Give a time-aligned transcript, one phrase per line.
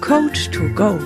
[0.00, 0.98] Coach to Go,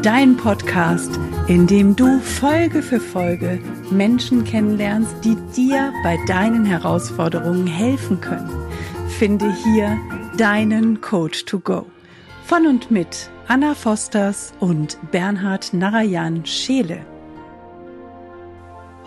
[0.00, 1.18] dein Podcast,
[1.48, 3.58] in dem du Folge für Folge
[3.90, 8.48] Menschen kennenlernst, die dir bei deinen Herausforderungen helfen können.
[9.18, 9.98] Finde hier
[10.38, 11.86] deinen Coach to Go.
[12.44, 17.04] Von und mit Anna Fosters und Bernhard Narayan Scheele.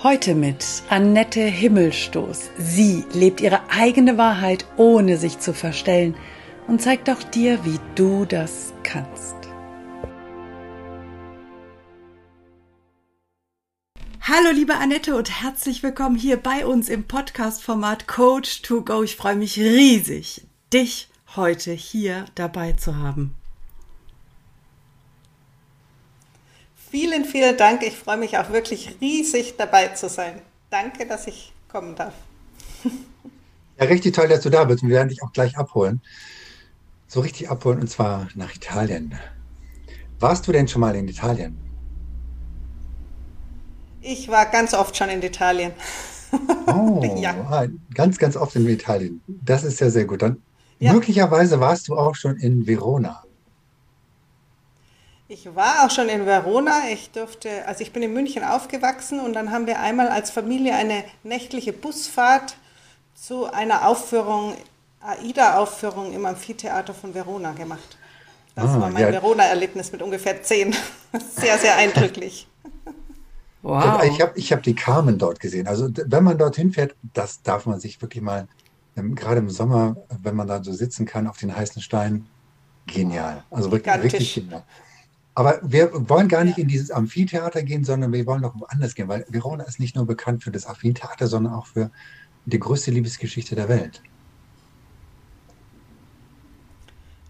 [0.04, 2.52] Heute mit Annette Himmelstoß.
[2.58, 6.16] Sie lebt ihre eigene Wahrheit, ohne sich zu verstellen
[6.68, 9.36] und zeigt auch dir, wie du das kannst.
[14.22, 19.04] Hallo liebe Annette und herzlich willkommen hier bei uns im Podcast-Format Coach to Go.
[19.04, 20.42] Ich freue mich riesig,
[20.74, 23.36] dich heute hier dabei zu haben.
[26.90, 27.84] Vielen, vielen Dank.
[27.84, 30.42] Ich freue mich auch wirklich riesig dabei zu sein.
[30.72, 32.14] Danke, dass ich kommen darf.
[33.78, 34.82] Ja, richtig toll, dass du da bist.
[34.84, 36.02] Wir werden dich auch gleich abholen
[37.08, 39.18] so richtig abholen und zwar nach Italien.
[40.20, 41.58] Warst du denn schon mal in Italien?
[44.02, 45.74] Ich war ganz oft schon in Italien.
[46.68, 47.34] Oh, ja.
[47.50, 49.22] Ah, ganz, ganz oft in Italien.
[49.28, 50.22] Das ist ja sehr gut.
[50.22, 50.42] Dann
[50.80, 50.94] ja.
[50.94, 53.24] möglicherweise warst du auch schon in Verona.
[55.28, 56.90] Ich war auch schon in Verona.
[56.92, 60.76] Ich durfte, also ich bin in München aufgewachsen und dann haben wir einmal als Familie
[60.76, 62.58] eine nächtliche Busfahrt
[63.16, 64.54] zu einer Aufführung
[65.08, 67.98] AIDA-Aufführung im Amphitheater von Verona gemacht.
[68.56, 69.12] Das ah, war mein ja.
[69.12, 70.74] Verona-Erlebnis mit ungefähr zehn.
[71.36, 72.48] Sehr, sehr eindrücklich.
[73.62, 74.04] Wow.
[74.04, 75.66] Ich habe ich hab die Carmen dort gesehen.
[75.66, 78.48] Also wenn man dorthin fährt, das darf man sich wirklich mal,
[78.96, 82.28] ähm, gerade im Sommer, wenn man da so sitzen kann auf den heißen Steinen,
[82.86, 83.44] genial.
[83.50, 84.64] Also wirklich, wirklich genial.
[85.34, 89.08] Aber wir wollen gar nicht in dieses Amphitheater gehen, sondern wir wollen noch woanders gehen,
[89.08, 91.90] weil Verona ist nicht nur bekannt für das Amphitheater, sondern auch für
[92.46, 94.04] die größte Liebesgeschichte der Welt.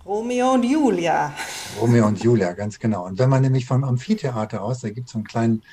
[0.05, 1.33] Romeo und Julia.
[1.81, 3.07] Romeo und Julia, ganz genau.
[3.07, 5.63] Und wenn man nämlich vom Amphitheater aus, da gibt es so einen kleinen,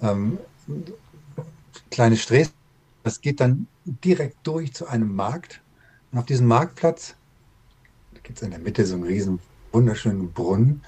[0.00, 0.38] ähm,
[1.90, 2.52] kleine Sträße,
[3.02, 5.60] das geht dann direkt durch zu einem Markt.
[6.10, 7.14] Und auf diesem Marktplatz,
[8.14, 9.40] da gibt es in der Mitte so einen riesen,
[9.72, 10.82] wunderschönen Brunnen.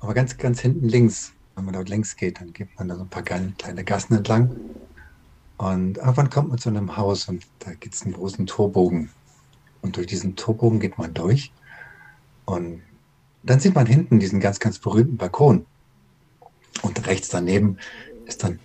[0.00, 3.02] Aber ganz, ganz hinten links, wenn man dort längs geht, dann geht man da so
[3.02, 4.56] ein paar kleine Gassen entlang.
[5.58, 9.10] Und irgendwann kommt man zu einem Haus und da gibt es einen großen Torbogen.
[9.82, 11.52] Und durch diesen Torbogen geht man durch.
[12.48, 12.80] Und
[13.42, 15.66] dann sieht man hinten diesen ganz, ganz berühmten Balkon.
[16.80, 17.76] Und rechts daneben
[18.24, 18.58] ist dann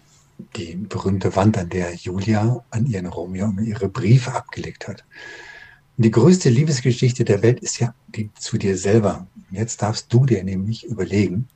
[0.56, 5.04] die berühmte Wand, an der Julia an ihren Romeo ihre Briefe abgelegt hat.
[5.98, 9.28] Die größte Liebesgeschichte der Welt ist ja die zu dir selber.
[9.52, 11.50] Jetzt darfst du dir nämlich überlegen,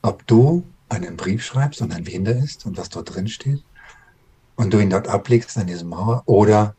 [0.00, 3.62] ob du einen Brief schreibst und an wen der ist und was dort drin steht
[4.56, 6.74] und du ihn dort ablegst an diese Mauer oder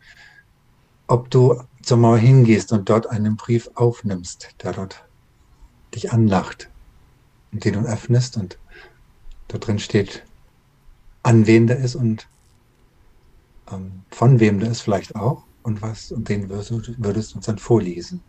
[1.07, 5.05] ob du zur Mauer hingehst und dort einen Brief aufnimmst, der dort
[5.95, 6.69] dich anlacht
[7.51, 8.57] und den du öffnest und
[9.47, 10.23] dort drin steht,
[11.23, 12.27] an wen der ist und
[13.71, 17.45] ähm, von wem der ist vielleicht auch und was und den würdest, würdest du uns
[17.45, 18.21] dann vorlesen.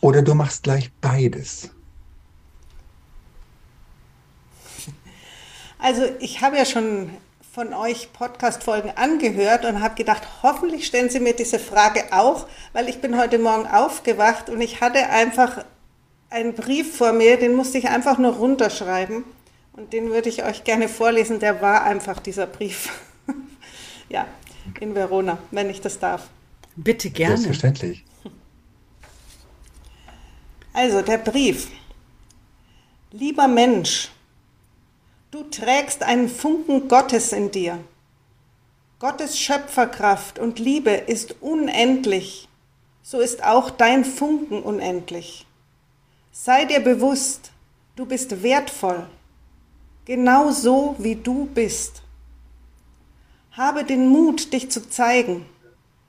[0.00, 1.70] Oder du machst gleich beides.
[5.78, 7.10] Also ich habe ja schon
[7.52, 12.88] von euch Podcast-Folgen angehört und habe gedacht, hoffentlich stellen Sie mir diese Frage auch, weil
[12.88, 15.62] ich bin heute Morgen aufgewacht und ich hatte einfach
[16.30, 19.24] einen Brief vor mir, den musste ich einfach nur runterschreiben
[19.74, 21.40] und den würde ich euch gerne vorlesen.
[21.40, 22.88] Der war einfach dieser Brief.
[24.08, 24.26] ja,
[24.80, 26.30] in Verona, wenn ich das darf.
[26.74, 27.36] Bitte gerne.
[27.36, 28.02] Selbstverständlich.
[30.72, 31.68] Also der Brief.
[33.10, 34.10] Lieber Mensch,
[35.32, 37.82] Du trägst einen Funken Gottes in dir.
[38.98, 42.50] Gottes Schöpferkraft und Liebe ist unendlich,
[43.02, 45.46] so ist auch dein Funken unendlich.
[46.32, 47.50] Sei dir bewusst,
[47.96, 49.06] du bist wertvoll,
[50.04, 52.02] genau so wie du bist.
[53.52, 55.46] Habe den Mut, dich zu zeigen,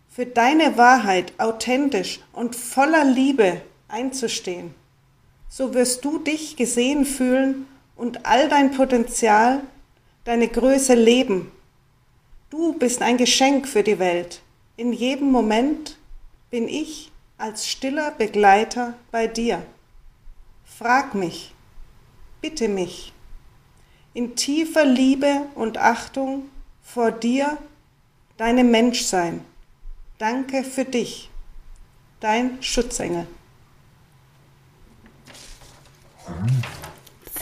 [0.10, 4.76] für deine Wahrheit authentisch und voller Liebe einzustehen.
[5.48, 7.68] So wirst du dich gesehen fühlen
[8.04, 9.62] und all dein Potenzial,
[10.26, 11.50] deine Größe leben.
[12.50, 14.42] Du bist ein Geschenk für die Welt.
[14.76, 15.98] In jedem Moment
[16.50, 19.66] bin ich als stiller Begleiter bei dir.
[20.66, 21.56] Frag mich,
[22.42, 23.14] bitte mich.
[24.14, 26.50] In tiefer Liebe und Achtung
[26.82, 27.58] vor dir,
[28.36, 29.46] deinem Menschsein.
[30.18, 31.30] Danke für dich,
[32.20, 33.28] dein Schutzengel.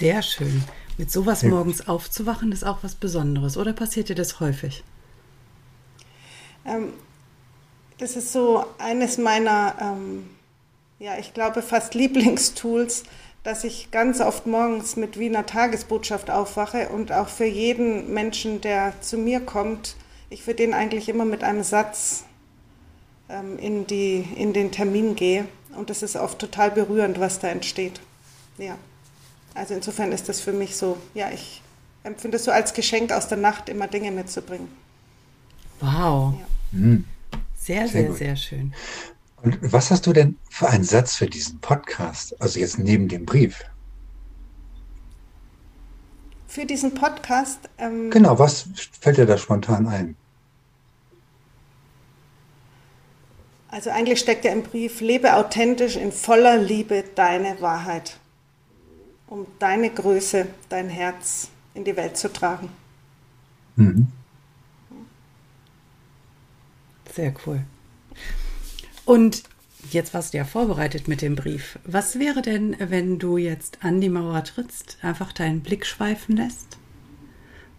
[0.02, 0.64] Sehr schön.
[0.98, 3.56] Mit sowas morgens aufzuwachen, ist auch was Besonderes.
[3.56, 4.84] Oder passiert dir das häufig?
[6.66, 6.94] Ähm,
[7.98, 10.30] das ist so eines meiner ähm,
[11.02, 13.04] ja, ich glaube, fast Lieblingstools,
[13.44, 18.94] dass ich ganz oft morgens mit Wiener Tagesbotschaft aufwache und auch für jeden Menschen, der
[19.02, 19.96] zu mir kommt,
[20.30, 22.24] ich für den eigentlich immer mit einem Satz
[23.30, 25.48] ähm, in, die, in den Termin gehe.
[25.76, 28.00] Und das ist oft total berührend, was da entsteht.
[28.60, 28.78] Ja.
[29.54, 31.62] Also insofern ist das für mich so, ja, ich
[32.04, 34.70] empfinde es so als Geschenk aus der Nacht, immer Dinge mitzubringen.
[35.80, 36.34] Wow.
[36.40, 36.48] Ja.
[36.72, 37.06] Mhm.
[37.58, 38.74] Sehr, sehr, sehr, sehr schön.
[39.44, 42.40] Und was hast du denn für einen Satz für diesen Podcast?
[42.42, 43.64] Also jetzt neben dem Brief.
[46.48, 47.70] Für diesen Podcast?
[47.78, 48.66] Ähm, genau, was
[49.00, 50.16] fällt dir da spontan ein?
[53.70, 58.18] Also eigentlich steckt ja im Brief, lebe authentisch in voller Liebe deine Wahrheit,
[59.32, 62.68] um deine Größe, dein Herz in die Welt zu tragen.
[63.78, 64.08] Mhm.
[67.14, 67.62] Sehr cool.
[69.06, 69.44] Und
[69.90, 71.80] jetzt warst du ja vorbereitet mit dem Brief.
[71.86, 76.78] Was wäre denn, wenn du jetzt an die Mauer trittst, einfach deinen Blick schweifen lässt?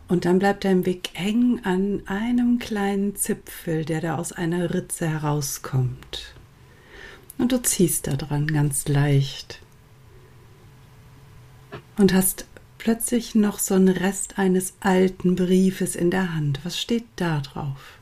[0.09, 5.07] Und dann bleibt dein Blick hängen an einem kleinen Zipfel, der da aus einer Ritze
[5.07, 6.35] herauskommt.
[7.37, 9.62] Und du ziehst da dran ganz leicht.
[11.97, 12.47] Und hast
[12.79, 16.61] plötzlich noch so einen Rest eines alten Briefes in der Hand.
[16.65, 17.99] Was steht da drauf?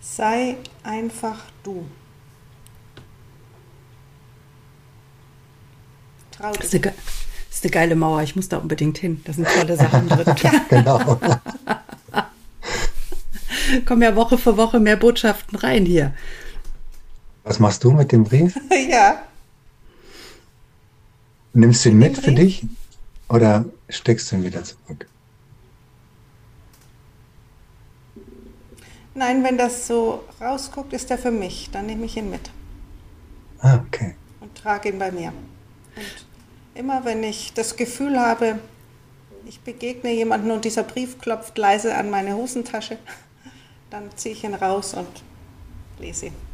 [0.00, 1.86] Sei einfach du.
[6.30, 6.60] Trau dich.
[6.60, 8.22] Das ist, eine, das ist eine geile Mauer.
[8.22, 9.20] Ich muss da unbedingt hin.
[9.24, 10.34] Da sind tolle Sachen drin.
[10.68, 11.20] genau.
[13.84, 16.14] Kommen ja Woche für Woche mehr Botschaften rein hier.
[17.46, 18.58] Was machst du mit dem Brief?
[18.90, 19.22] ja.
[21.52, 22.66] Nimmst du ihn mit, für dich
[23.28, 25.06] oder steckst du ihn wieder zurück?
[29.14, 31.70] Nein, wenn das so rausguckt, ist er für mich.
[31.70, 32.50] Dann nehme ich ihn mit.
[33.60, 34.16] Ah, okay.
[34.40, 35.28] Und trage ihn bei mir.
[35.28, 36.26] Und
[36.74, 38.58] immer wenn ich das Gefühl habe,
[39.46, 42.98] ich begegne jemanden und dieser Brief klopft leise an meine Hosentasche,
[43.90, 45.22] dann ziehe ich ihn raus und
[46.00, 46.45] lese ihn.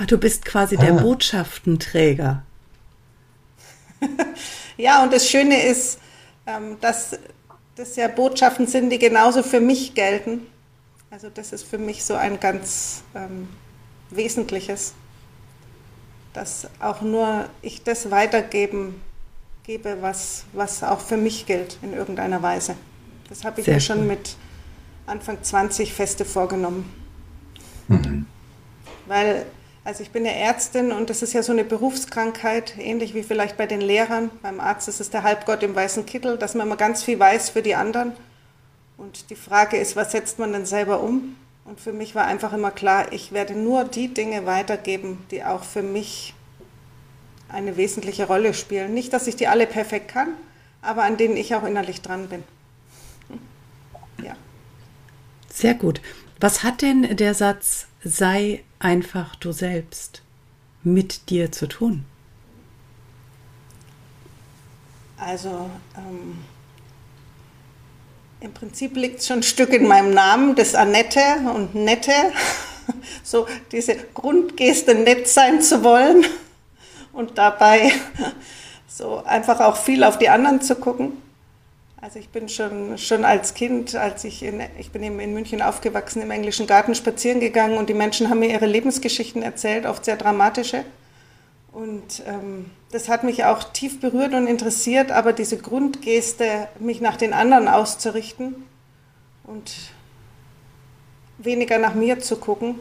[0.00, 0.80] Ach, du bist quasi ah.
[0.80, 2.42] der Botschaftenträger.
[4.76, 5.98] ja, und das Schöne ist,
[6.46, 7.18] ähm, dass
[7.76, 10.46] das ja Botschaften sind, die genauso für mich gelten
[11.10, 13.48] also das ist für mich so ein ganz ähm,
[14.10, 14.94] Wesentliches,
[16.32, 19.00] dass auch nur ich das weitergeben
[19.64, 22.76] gebe, was, was auch für mich gilt in irgendeiner Weise.
[23.28, 24.36] Das habe ich Sehr mir schon mit
[25.06, 26.88] Anfang 20 feste vorgenommen.
[27.88, 28.26] Mhm.
[29.06, 29.46] Weil,
[29.90, 33.56] also ich bin ja Ärztin und das ist ja so eine Berufskrankheit, ähnlich wie vielleicht
[33.56, 34.30] bei den Lehrern.
[34.40, 37.50] Beim Arzt ist es der Halbgott im weißen Kittel, dass man immer ganz viel weiß
[37.50, 38.12] für die anderen
[38.96, 41.34] und die Frage ist, was setzt man denn selber um?
[41.64, 45.64] Und für mich war einfach immer klar, ich werde nur die Dinge weitergeben, die auch
[45.64, 46.34] für mich
[47.48, 48.94] eine wesentliche Rolle spielen.
[48.94, 50.28] Nicht, dass ich die alle perfekt kann,
[50.82, 52.44] aber an denen ich auch innerlich dran bin.
[54.22, 54.36] Ja.
[55.52, 56.00] Sehr gut.
[56.38, 60.22] Was hat denn der Satz sei einfach du selbst
[60.82, 62.04] mit dir zu tun?
[65.16, 66.38] Also ähm,
[68.40, 71.20] im Prinzip liegt schon ein Stück in meinem Namen, das Annette
[71.54, 72.12] und Nette.
[73.22, 76.24] So diese Grundgeste, nett sein zu wollen
[77.12, 77.92] und dabei
[78.88, 81.12] so einfach auch viel auf die anderen zu gucken.
[82.02, 85.60] Also ich bin schon, schon als Kind, als ich in, ich bin eben in München
[85.60, 90.06] aufgewachsen, im englischen Garten spazieren gegangen und die Menschen haben mir ihre Lebensgeschichten erzählt, oft
[90.06, 90.84] sehr dramatische.
[91.72, 97.16] Und ähm, das hat mich auch tief berührt und interessiert, aber diese Grundgeste, mich nach
[97.16, 98.54] den anderen auszurichten
[99.44, 99.70] und
[101.36, 102.80] weniger nach mir zu gucken,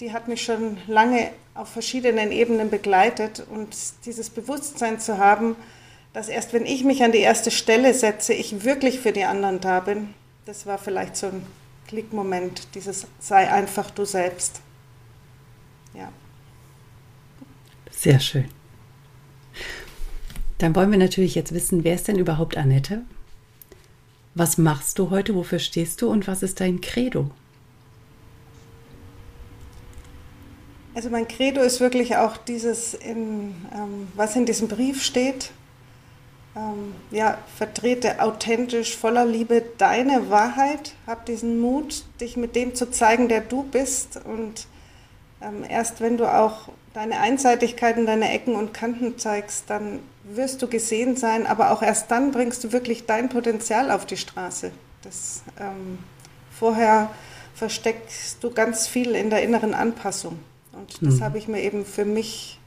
[0.00, 3.46] die hat mich schon lange auf verschiedenen Ebenen begleitet.
[3.50, 5.56] Und dieses Bewusstsein zu haben,
[6.16, 9.60] dass erst wenn ich mich an die erste Stelle setze, ich wirklich für die anderen
[9.60, 10.14] da bin,
[10.46, 11.42] das war vielleicht so ein
[11.88, 14.62] Klickmoment, dieses sei einfach du selbst.
[15.92, 16.10] Ja.
[17.90, 18.48] Sehr schön.
[20.56, 23.02] Dann wollen wir natürlich jetzt wissen, wer ist denn überhaupt Annette?
[24.34, 25.34] Was machst du heute?
[25.34, 26.08] Wofür stehst du?
[26.08, 27.30] Und was ist dein Credo?
[30.94, 35.50] Also mein Credo ist wirklich auch dieses, in, ähm, was in diesem Brief steht.
[36.56, 40.94] Ähm, ja, vertrete authentisch, voller Liebe deine Wahrheit.
[41.06, 44.18] Hab diesen Mut, dich mit dem zu zeigen, der du bist.
[44.24, 44.66] Und
[45.42, 50.66] ähm, erst wenn du auch deine Einseitigkeiten, deine Ecken und Kanten zeigst, dann wirst du
[50.66, 54.72] gesehen sein, aber auch erst dann bringst du wirklich dein Potenzial auf die Straße.
[55.02, 55.98] Das, ähm,
[56.50, 57.10] vorher
[57.54, 60.38] versteckst du ganz viel in der inneren Anpassung.
[60.72, 61.24] Und das mhm.
[61.24, 62.58] habe ich mir eben für mich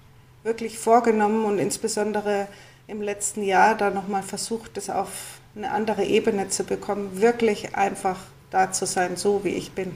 [0.44, 2.48] wirklich vorgenommen und insbesondere
[2.90, 8.20] im letzten Jahr da nochmal versucht, das auf eine andere Ebene zu bekommen, wirklich einfach
[8.50, 9.96] da zu sein, so wie ich bin.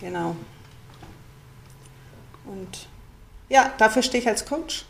[0.00, 0.36] Genau.
[2.44, 2.88] Und
[3.48, 4.84] ja, dafür stehe ich als Coach.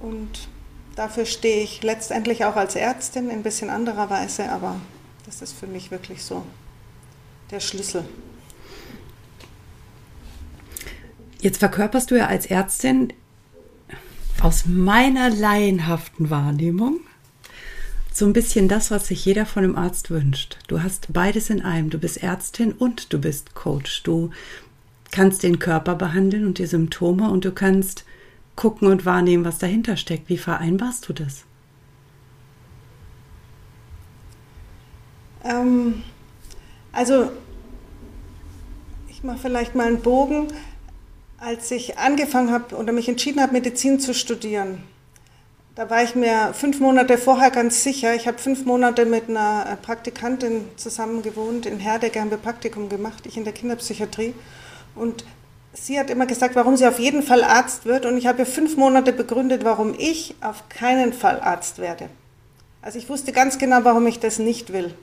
[0.00, 0.48] Und
[0.96, 4.76] dafür stehe ich letztendlich auch als Ärztin in ein bisschen anderer Weise, aber
[5.24, 6.44] das ist für mich wirklich so
[7.50, 8.04] der Schlüssel.
[11.40, 13.12] Jetzt verkörperst du ja als Ärztin
[14.42, 17.00] aus meiner laienhaften Wahrnehmung
[18.12, 20.58] so ein bisschen das, was sich jeder von einem Arzt wünscht.
[20.66, 21.88] Du hast beides in einem.
[21.88, 24.02] Du bist Ärztin und du bist Coach.
[24.02, 24.30] Du
[25.10, 28.04] kannst den Körper behandeln und die Symptome und du kannst
[28.54, 30.28] gucken und wahrnehmen, was dahinter steckt.
[30.28, 31.44] Wie vereinbarst du das?
[35.44, 36.02] Ähm,
[36.90, 37.30] also,
[39.08, 40.48] ich mache vielleicht mal einen Bogen.
[41.44, 44.80] Als ich angefangen habe oder mich entschieden habe, Medizin zu studieren,
[45.74, 48.14] da war ich mir fünf Monate vorher ganz sicher.
[48.14, 51.66] Ich habe fünf Monate mit einer Praktikantin zusammen gewohnt.
[51.66, 54.34] In Herdecke haben wir Praktikum gemacht, ich in der Kinderpsychiatrie.
[54.94, 55.24] Und
[55.72, 58.06] sie hat immer gesagt, warum sie auf jeden Fall Arzt wird.
[58.06, 62.08] Und ich habe ihr fünf Monate begründet, warum ich auf keinen Fall Arzt werde.
[62.82, 64.94] Also ich wusste ganz genau, warum ich das nicht will.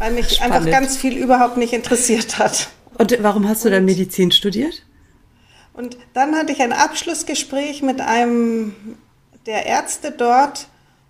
[0.00, 0.56] Weil mich Spannend.
[0.56, 2.70] einfach ganz viel überhaupt nicht interessiert hat.
[2.98, 4.82] Und warum hast du dann Medizin studiert?
[5.74, 8.96] Und dann hatte ich ein Abschlussgespräch mit einem
[9.44, 10.68] der Ärzte dort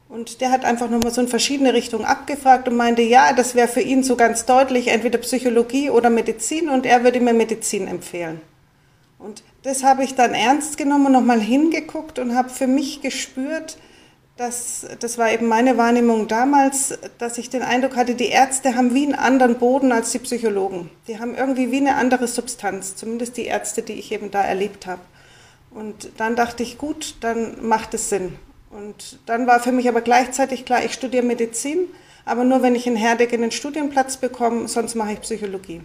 [0.08, 3.68] und der hat einfach nochmal so in verschiedene Richtungen abgefragt und meinte, ja, das wäre
[3.68, 8.40] für ihn so ganz deutlich, entweder Psychologie oder Medizin und er würde mir Medizin empfehlen.
[9.18, 13.78] Und das habe ich dann ernst genommen nochmal hingeguckt und habe für mich gespürt,
[14.36, 18.92] dass, das war eben meine Wahrnehmung damals, dass ich den Eindruck hatte, die Ärzte haben
[18.92, 20.90] wie einen anderen Boden als die Psychologen.
[21.06, 24.86] Die haben irgendwie wie eine andere Substanz, zumindest die Ärzte, die ich eben da erlebt
[24.86, 25.02] habe.
[25.70, 28.36] Und dann dachte ich, gut, dann macht es Sinn.
[28.70, 31.86] Und dann war für mich aber gleichzeitig klar, ich studiere Medizin,
[32.24, 35.80] aber nur wenn ich in Herdecke einen Studienplatz bekomme, sonst mache ich Psychologie.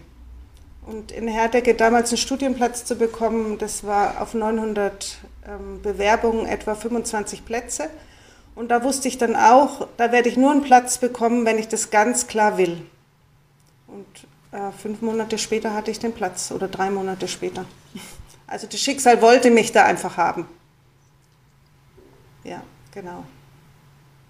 [0.87, 6.73] Und in Herdecke damals einen Studienplatz zu bekommen, das war auf 900 ähm, Bewerbungen etwa
[6.73, 7.89] 25 Plätze.
[8.59, 11.69] Und da wusste ich dann auch, da werde ich nur einen Platz bekommen, wenn ich
[11.69, 12.81] das ganz klar will.
[13.87, 14.05] Und
[14.51, 17.63] äh, fünf Monate später hatte ich den Platz oder drei Monate später.
[18.47, 20.45] Also das Schicksal wollte mich da einfach haben.
[22.43, 22.61] Ja,
[22.93, 23.23] genau.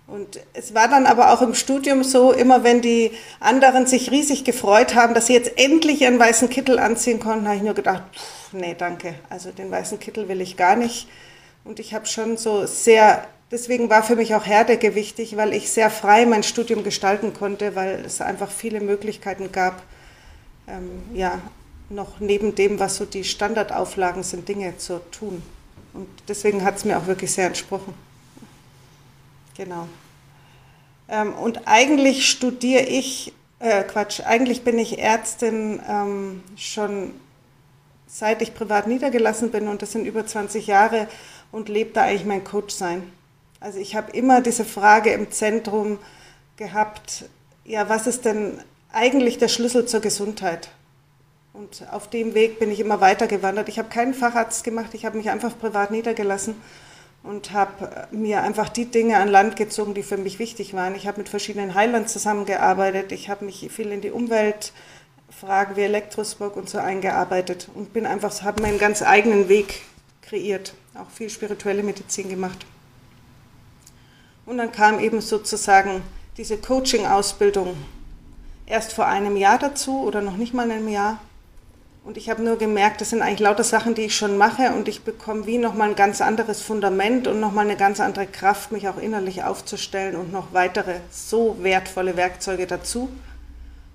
[0.06, 3.10] Und es war dann aber auch im Studium so, immer wenn die
[3.40, 7.58] anderen sich riesig gefreut haben, dass sie jetzt endlich ihren weißen Kittel anziehen konnten, habe
[7.58, 11.08] ich nur gedacht, pff, nee, danke, also den weißen Kittel will ich gar nicht.
[11.64, 15.72] Und ich habe schon so sehr, deswegen war für mich auch Herdecke wichtig, weil ich
[15.72, 19.82] sehr frei mein Studium gestalten konnte, weil es einfach viele Möglichkeiten gab,
[20.68, 21.40] ähm, ja,
[21.90, 25.42] noch neben dem, was so die Standardauflagen sind, Dinge zu tun.
[25.94, 27.94] Und deswegen hat es mir auch wirklich sehr entsprochen.
[29.58, 29.88] Genau.
[31.10, 37.14] Ähm, und eigentlich studiere ich, äh, Quatsch, eigentlich bin ich Ärztin ähm, schon
[38.08, 41.08] seit ich privat niedergelassen bin und das sind über 20 Jahre
[41.52, 43.04] und lebe da eigentlich mein Coach sein.
[43.60, 46.00] Also ich habe immer diese Frage im Zentrum
[46.56, 47.26] gehabt,
[47.66, 48.60] ja, was ist denn
[48.92, 50.70] eigentlich der Schlüssel zur Gesundheit?
[51.54, 53.68] Und auf dem Weg bin ich immer weiter gewandert.
[53.70, 56.56] Ich habe keinen Facharzt gemacht, ich habe mich einfach privat niedergelassen
[57.22, 60.96] und habe mir einfach die Dinge an Land gezogen, die für mich wichtig waren.
[60.96, 66.56] Ich habe mit verschiedenen Heilern zusammengearbeitet, ich habe mich viel in die Umweltfragen wie Elektrosmog
[66.56, 69.82] und so eingearbeitet und bin einfach, habe meinen ganz eigenen Weg
[70.22, 72.66] kreiert, auch viel spirituelle Medizin gemacht.
[74.50, 76.02] Und dann kam eben sozusagen
[76.38, 77.78] diese Coaching-Ausbildung
[78.66, 81.20] erst vor einem Jahr dazu oder noch nicht mal einem Jahr.
[82.04, 84.88] Und ich habe nur gemerkt, das sind eigentlich lauter Sachen, die ich schon mache und
[84.88, 88.90] ich bekomme wie nochmal ein ganz anderes Fundament und nochmal eine ganz andere Kraft, mich
[88.90, 93.08] auch innerlich aufzustellen und noch weitere so wertvolle Werkzeuge dazu.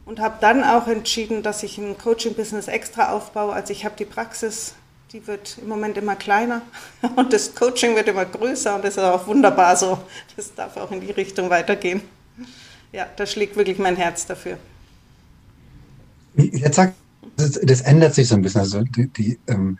[0.07, 3.55] Und habe dann auch entschieden, dass ich ein Coaching-Business extra aufbaue.
[3.55, 4.75] Also ich habe die Praxis,
[5.13, 6.63] die wird im Moment immer kleiner
[7.17, 9.99] und das Coaching wird immer größer und das ist auch wunderbar so.
[10.37, 12.03] Das darf auch in die Richtung weitergehen.
[12.93, 14.59] Ja, da schlägt wirklich mein Herz dafür.
[16.37, 16.95] Jetzt sagt
[17.37, 18.61] das, das, ändert sich so ein bisschen.
[18.61, 19.79] Also die, die ähm,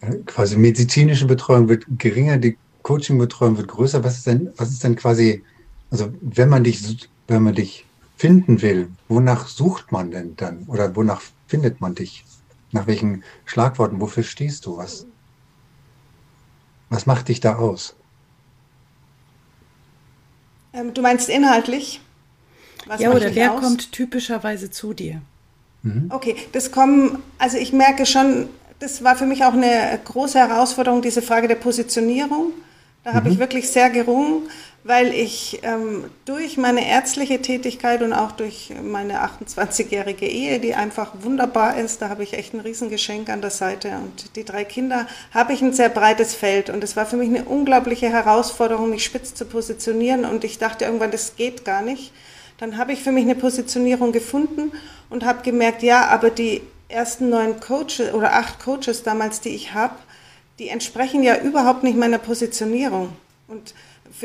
[0.00, 4.04] äh, quasi medizinische Betreuung wird geringer, die Coaching-Betreuung wird größer.
[4.04, 5.42] Was ist denn, was ist denn quasi,
[5.90, 7.84] also wenn man dich, wenn man dich
[8.16, 10.64] finden will, wonach sucht man denn dann?
[10.66, 12.24] Oder wonach findet man dich?
[12.74, 14.00] Nach welchen Schlagworten?
[14.00, 14.76] Wofür stehst du?
[14.76, 15.06] Was,
[16.90, 17.94] was macht dich da aus?
[20.72, 22.00] Ähm, du meinst inhaltlich?
[22.86, 23.60] Was ja, oder wer aus?
[23.60, 25.22] kommt typischerweise zu dir?
[25.84, 26.06] Mhm.
[26.10, 28.48] Okay, das kommen, also ich merke schon,
[28.80, 32.50] das war für mich auch eine große Herausforderung, diese Frage der Positionierung.
[33.04, 33.14] Da mhm.
[33.14, 34.48] habe ich wirklich sehr gerungen,
[34.84, 41.12] weil ich ähm, durch meine ärztliche Tätigkeit und auch durch meine 28-jährige Ehe, die einfach
[41.22, 45.06] wunderbar ist, da habe ich echt ein Riesengeschenk an der Seite und die drei Kinder,
[45.32, 49.04] habe ich ein sehr breites Feld und es war für mich eine unglaubliche Herausforderung, mich
[49.04, 52.12] spitz zu positionieren und ich dachte irgendwann, das geht gar nicht.
[52.58, 54.70] Dann habe ich für mich eine Positionierung gefunden
[55.08, 59.72] und habe gemerkt, ja, aber die ersten neun Coaches oder acht Coaches damals, die ich
[59.72, 59.94] habe,
[60.58, 63.08] die entsprechen ja überhaupt nicht meiner Positionierung.
[63.48, 63.74] Und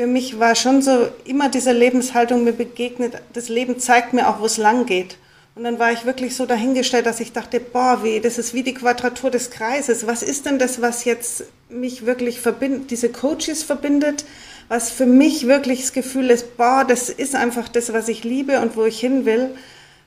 [0.00, 4.40] für mich war schon so immer diese Lebenshaltung mir begegnet, das Leben zeigt mir auch,
[4.40, 5.18] wo es lang geht.
[5.54, 8.62] Und dann war ich wirklich so dahingestellt, dass ich dachte, boah, wie, das ist wie
[8.62, 10.06] die Quadratur des Kreises.
[10.06, 14.24] Was ist denn das, was jetzt mich wirklich verbindet, diese Coaches verbindet,
[14.68, 18.62] was für mich wirklich das Gefühl ist, boah, das ist einfach das, was ich liebe
[18.62, 19.50] und wo ich hin will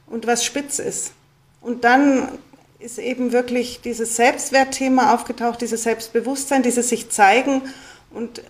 [0.08, 1.12] und was spitz ist.
[1.62, 2.30] Und dann
[2.80, 7.62] ist eben wirklich dieses Selbstwertthema aufgetaucht, dieses Selbstbewusstsein, dieses sich zeigen
[8.10, 8.42] und,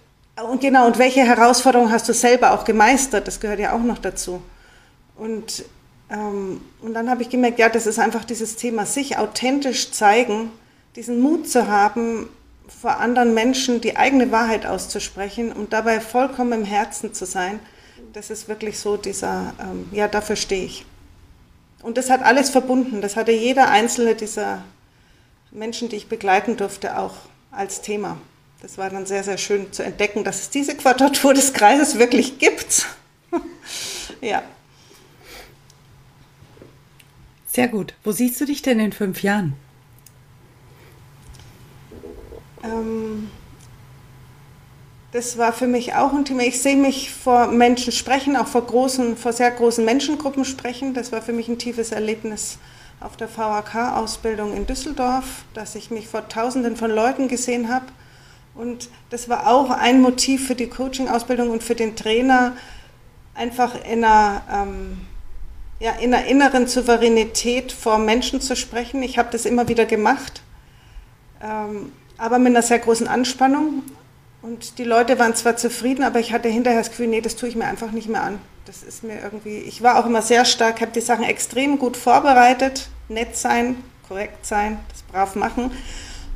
[0.42, 4.00] und genau, und welche Herausforderungen hast du selber auch gemeistert, das gehört ja auch noch
[4.00, 4.42] dazu.
[5.16, 5.66] Und,
[6.10, 10.52] ähm, und dann habe ich gemerkt, ja, das ist einfach dieses Thema, sich authentisch zeigen,
[10.96, 12.30] diesen Mut zu haben,
[12.68, 17.60] vor anderen Menschen die eigene Wahrheit auszusprechen und dabei vollkommen im Herzen zu sein.
[18.14, 20.86] Das ist wirklich so dieser, ähm, ja, dafür stehe ich.
[21.82, 23.02] Und das hat alles verbunden.
[23.02, 24.64] Das hatte jeder einzelne dieser
[25.52, 27.14] Menschen, die ich begleiten durfte, auch
[27.52, 28.18] als Thema.
[28.64, 32.40] Das war dann sehr, sehr schön zu entdecken, dass es diese Quadratur des Kreises wirklich
[32.40, 32.88] gibt.
[34.22, 34.42] ja.
[37.46, 37.94] Sehr gut.
[38.06, 39.54] Wo siehst du dich denn in fünf Jahren?
[42.64, 43.30] Ähm,
[45.12, 46.44] das war für mich auch ein Thema.
[46.44, 50.94] Ich sehe mich vor Menschen sprechen, auch vor großen, vor sehr großen Menschengruppen sprechen.
[50.94, 52.60] Das war für mich ein tiefes Erlebnis
[53.02, 57.88] auf der VHK-Ausbildung in Düsseldorf, dass ich mich vor Tausenden von Leuten gesehen habe.
[58.56, 62.56] Und das war auch ein Motiv für die Coaching-Ausbildung und für den Trainer,
[63.36, 65.02] einfach in einer, ähm,
[65.80, 69.02] ja, in einer inneren Souveränität vor Menschen zu sprechen.
[69.02, 70.44] Ich habe das immer wieder gemacht,
[71.42, 73.84] ähm, aber mit einer sehr großen Anspannung.
[74.44, 77.50] Und die Leute waren zwar zufrieden, aber ich hatte hinterher das Gefühl, nee, das tue
[77.50, 78.40] ich mir einfach nicht mehr an.
[78.66, 81.98] Das ist mir irgendwie, ich war auch immer sehr stark, habe die Sachen extrem gut
[81.98, 85.72] vorbereitet, nett sein, korrekt sein, das brav machen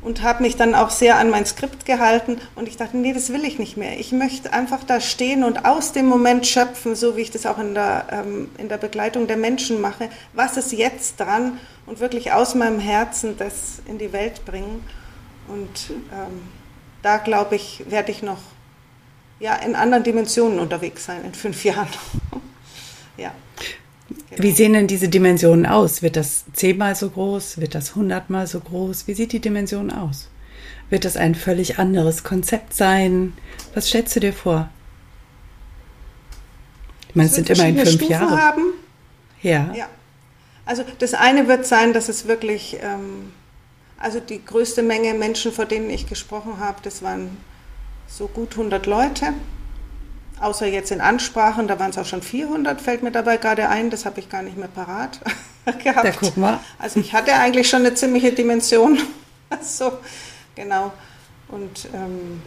[0.00, 3.32] und habe mich dann auch sehr an mein Skript gehalten und ich dachte, nee, das
[3.32, 3.98] will ich nicht mehr.
[3.98, 7.58] Ich möchte einfach da stehen und aus dem Moment schöpfen, so wie ich das auch
[7.58, 10.08] in der, ähm, in der Begleitung der Menschen mache.
[10.32, 14.84] Was ist jetzt dran und wirklich aus meinem Herzen das in die Welt bringen
[15.48, 16.42] und ähm,
[17.02, 18.38] da glaube ich, werde ich noch
[19.40, 21.88] ja, in anderen Dimensionen unterwegs sein in fünf Jahren.
[23.16, 23.32] ja.
[24.30, 24.42] Genau.
[24.42, 26.02] Wie sehen denn diese Dimensionen aus?
[26.02, 27.58] Wird das zehnmal so groß?
[27.58, 29.06] Wird das hundertmal so groß?
[29.06, 30.28] Wie sieht die Dimension aus?
[30.90, 33.34] Wird das ein völlig anderes Konzept sein?
[33.74, 34.68] Was schätzt du dir vor?
[37.08, 38.40] Ich meine, es sind immerhin fünf Stufen Jahre.
[38.40, 38.62] Haben.
[39.42, 39.72] Ja.
[39.74, 39.88] ja.
[40.66, 43.32] Also das eine wird sein, dass es wirklich ähm,
[43.98, 47.36] also die größte Menge Menschen, vor denen ich gesprochen habe, das waren
[48.06, 49.34] so gut 100 Leute.
[50.40, 53.90] Außer jetzt in Ansprachen, da waren es auch schon 400, fällt mir dabei gerade ein,
[53.90, 55.20] das habe ich gar nicht mehr parat
[55.82, 56.04] gehabt.
[56.04, 56.60] Ja, guck mal.
[56.78, 58.98] Also ich hatte eigentlich schon eine ziemliche Dimension.
[59.60, 59.92] so,
[60.54, 60.92] genau.
[61.48, 62.42] Und ähm,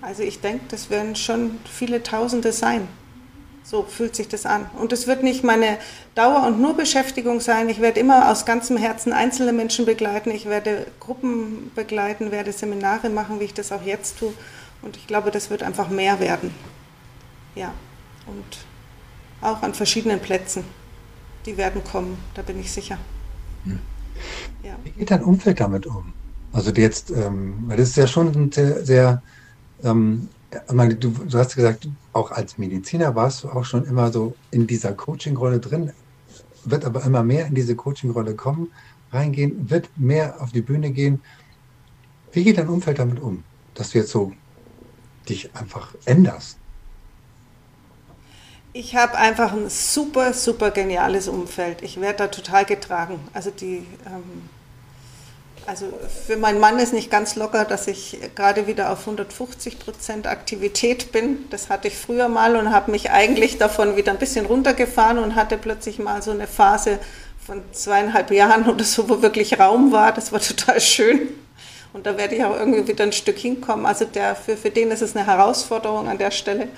[0.00, 2.88] also ich denke, das werden schon viele Tausende sein.
[3.64, 4.68] So fühlt sich das an.
[4.78, 5.78] Und es wird nicht meine
[6.16, 7.68] Dauer- und nur Beschäftigung sein.
[7.68, 10.30] Ich werde immer aus ganzem Herzen einzelne Menschen begleiten.
[10.32, 14.32] Ich werde Gruppen begleiten, werde Seminare machen, wie ich das auch jetzt tue.
[14.82, 16.52] Und ich glaube, das wird einfach mehr werden.
[17.54, 17.72] Ja.
[18.26, 18.66] Und
[19.40, 20.64] auch an verschiedenen Plätzen.
[21.46, 22.98] Die werden kommen, da bin ich sicher.
[23.64, 23.80] Hm.
[24.62, 24.76] Ja.
[24.84, 26.12] Wie geht dein Umfeld damit um?
[26.52, 29.22] Also jetzt, ähm, weil das ist ja schon sehr, sehr
[29.82, 30.28] ähm,
[30.72, 34.66] meine, du, du hast gesagt, auch als Mediziner warst du auch schon immer so in
[34.66, 35.92] dieser Coaching-Rolle drin,
[36.64, 38.70] wird aber immer mehr in diese Coaching-Rolle kommen,
[39.12, 41.20] reingehen, wird mehr auf die Bühne gehen.
[42.32, 44.32] Wie geht dein Umfeld damit um, dass du jetzt so
[45.28, 46.58] dich einfach änderst?
[48.74, 51.82] Ich habe einfach ein super, super geniales Umfeld.
[51.82, 53.20] Ich werde da total getragen.
[53.34, 54.48] Also die ähm,
[55.66, 55.86] also
[56.26, 61.12] für meinen Mann ist nicht ganz locker, dass ich gerade wieder auf 150 Prozent Aktivität
[61.12, 61.46] bin.
[61.50, 65.36] Das hatte ich früher mal und habe mich eigentlich davon wieder ein bisschen runtergefahren und
[65.36, 66.98] hatte plötzlich mal so eine Phase
[67.44, 70.12] von zweieinhalb Jahren oder so, wo wirklich Raum war.
[70.12, 71.28] Das war total schön.
[71.92, 73.86] Und da werde ich auch irgendwie wieder ein Stück hinkommen.
[73.86, 76.68] Also der, für, für den ist es eine Herausforderung an der Stelle,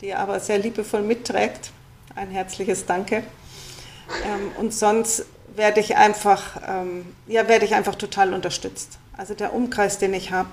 [0.00, 1.72] die er aber sehr liebevoll mitträgt.
[2.16, 3.22] ein herzliches Danke.
[4.24, 8.98] Ähm, und sonst werde ich einfach, ähm, ja, werde ich einfach total unterstützt.
[9.16, 10.48] Also der Umkreis, den ich habe,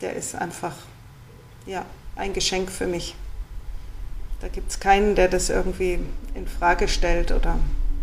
[0.00, 0.74] der ist einfach,
[1.66, 1.84] ja,
[2.16, 3.14] ein Geschenk für mich.
[4.40, 6.00] Da gibt es keinen, der das irgendwie
[6.34, 7.58] in Frage stellt oder,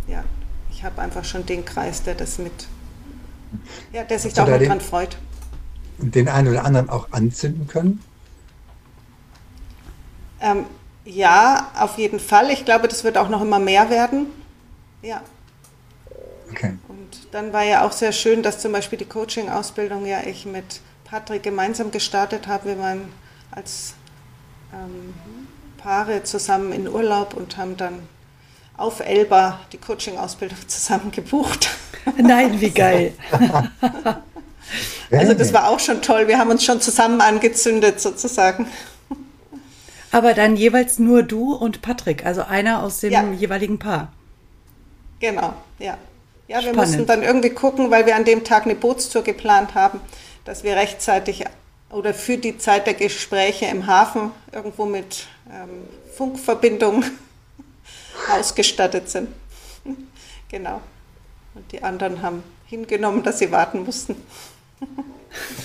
[0.07, 0.23] ja,
[0.71, 2.67] ich habe einfach schon den Kreis, der das mit,
[3.91, 5.17] ja, der sich da auch da dran freut.
[5.97, 8.01] Den einen oder anderen auch anzünden können?
[10.41, 10.65] Ähm,
[11.05, 12.51] ja, auf jeden Fall.
[12.51, 14.27] Ich glaube, das wird auch noch immer mehr werden.
[15.01, 15.21] Ja.
[16.51, 16.77] Okay.
[16.87, 20.81] Und dann war ja auch sehr schön, dass zum Beispiel die Coaching-Ausbildung ja ich mit
[21.05, 22.69] Patrick gemeinsam gestartet habe.
[22.69, 23.11] Wir waren
[23.51, 23.93] als
[24.73, 25.13] ähm,
[25.77, 28.07] Paare zusammen in Urlaub und haben dann
[28.77, 31.69] auf Elba die Coaching-Ausbildung zusammen gebucht.
[32.17, 33.13] Nein, wie geil.
[35.11, 36.27] also das war auch schon toll.
[36.27, 38.67] Wir haben uns schon zusammen angezündet sozusagen.
[40.11, 43.31] Aber dann jeweils nur du und Patrick, also einer aus dem ja.
[43.31, 44.11] jeweiligen Paar.
[45.19, 45.97] Genau, ja.
[46.47, 50.01] Ja, wir mussten dann irgendwie gucken, weil wir an dem Tag eine Bootstour geplant haben,
[50.45, 51.45] dass wir rechtzeitig
[51.91, 57.03] oder für die Zeit der Gespräche im Hafen irgendwo mit ähm, Funkverbindung
[58.31, 59.29] ausgestattet sind.
[60.49, 60.81] genau.
[61.53, 64.15] Und die anderen haben hingenommen, dass sie warten mussten.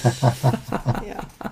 [0.05, 1.51] ja.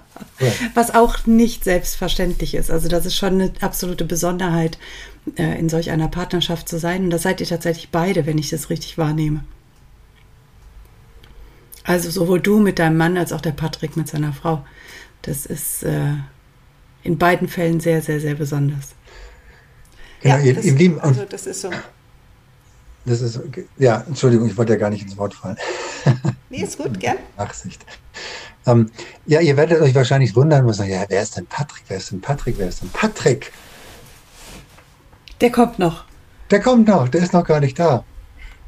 [0.75, 2.71] Was auch nicht selbstverständlich ist.
[2.71, 4.79] Also das ist schon eine absolute Besonderheit,
[5.37, 7.05] äh, in solch einer Partnerschaft zu sein.
[7.05, 9.45] Und das seid ihr tatsächlich beide, wenn ich das richtig wahrnehme.
[11.85, 14.65] Also sowohl du mit deinem Mann als auch der Patrick mit seiner Frau.
[15.23, 16.15] Das ist äh,
[17.03, 18.95] in beiden Fällen sehr, sehr, sehr besonders.
[20.23, 21.71] Ja, ja ihr, das, ihr Lieben, also das ist so.
[23.05, 23.41] Das ist,
[23.79, 25.57] ja, Entschuldigung, ich wollte ja gar nicht ins Wort fallen.
[26.51, 27.17] Nee, ist gut, gern.
[27.39, 27.83] Nachsicht.
[28.67, 28.91] Ähm,
[29.25, 31.85] ja, ihr werdet euch wahrscheinlich wundern, was ja, wer ist denn Patrick?
[31.89, 32.57] Wer ist denn Patrick?
[32.59, 33.53] Wer ist denn Patrick?
[35.41, 36.05] Der kommt noch.
[36.51, 38.05] Der kommt noch, der ist noch gar nicht da.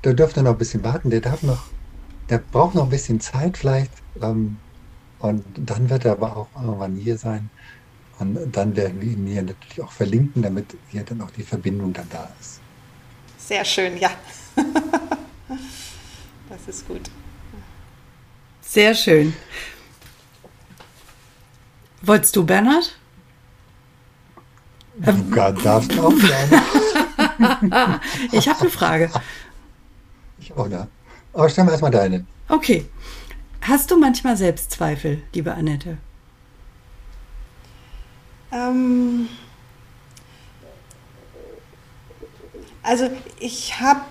[0.02, 1.64] Der dürfte noch ein bisschen warten, der darf noch,
[2.30, 3.92] der braucht noch ein bisschen Zeit vielleicht.
[4.22, 4.56] Ähm,
[5.18, 7.50] und dann wird er aber auch irgendwann hier sein.
[8.18, 11.92] Und dann werden wir ihn hier natürlich auch verlinken, damit hier dann auch die Verbindung
[11.92, 12.60] dann da ist.
[13.46, 14.10] Sehr schön, ja.
[16.48, 17.10] das ist gut.
[18.62, 19.34] Sehr schön.
[22.00, 22.96] Wolltest du, Bernhard?
[24.96, 25.30] Du ähm,
[25.62, 26.62] darfst auch gerne.
[28.32, 29.10] ich habe eine Frage.
[30.38, 30.88] Ich auch, ne?
[31.32, 32.24] Aber stellen wir erstmal deine.
[32.48, 32.88] Okay.
[33.60, 35.98] Hast du manchmal Selbstzweifel, liebe Annette?
[38.52, 39.28] Ähm,
[42.84, 44.04] also ich habe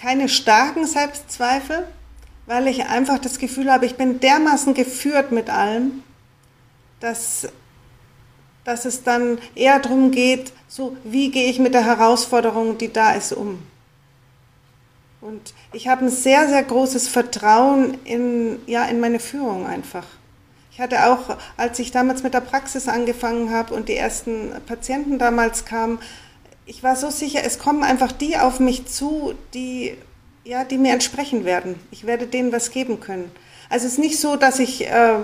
[0.00, 1.86] keine starken Selbstzweifel,
[2.46, 6.02] weil ich einfach das Gefühl habe, ich bin dermaßen geführt mit allem,
[7.00, 7.48] dass,
[8.64, 13.12] dass es dann eher darum geht, so wie gehe ich mit der Herausforderung, die da
[13.12, 13.62] ist, um.
[15.20, 20.04] Und ich habe ein sehr, sehr großes Vertrauen in, ja, in meine Führung einfach.
[20.72, 25.18] Ich hatte auch, als ich damals mit der Praxis angefangen habe und die ersten Patienten
[25.18, 26.00] damals kamen,
[26.66, 29.96] ich war so sicher, es kommen einfach die auf mich zu, die
[30.44, 31.76] ja, die mir entsprechen werden.
[31.90, 33.30] Ich werde denen was geben können.
[33.68, 35.20] Also es ist nicht so, dass ich, äh,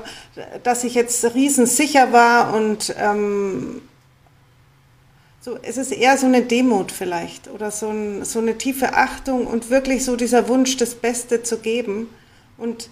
[0.63, 3.83] dass ich jetzt riesensicher war und ähm,
[5.41, 9.47] so, es ist eher so eine Demut vielleicht oder so, ein, so eine tiefe Achtung
[9.47, 12.09] und wirklich so dieser Wunsch, das Beste zu geben.
[12.57, 12.91] Und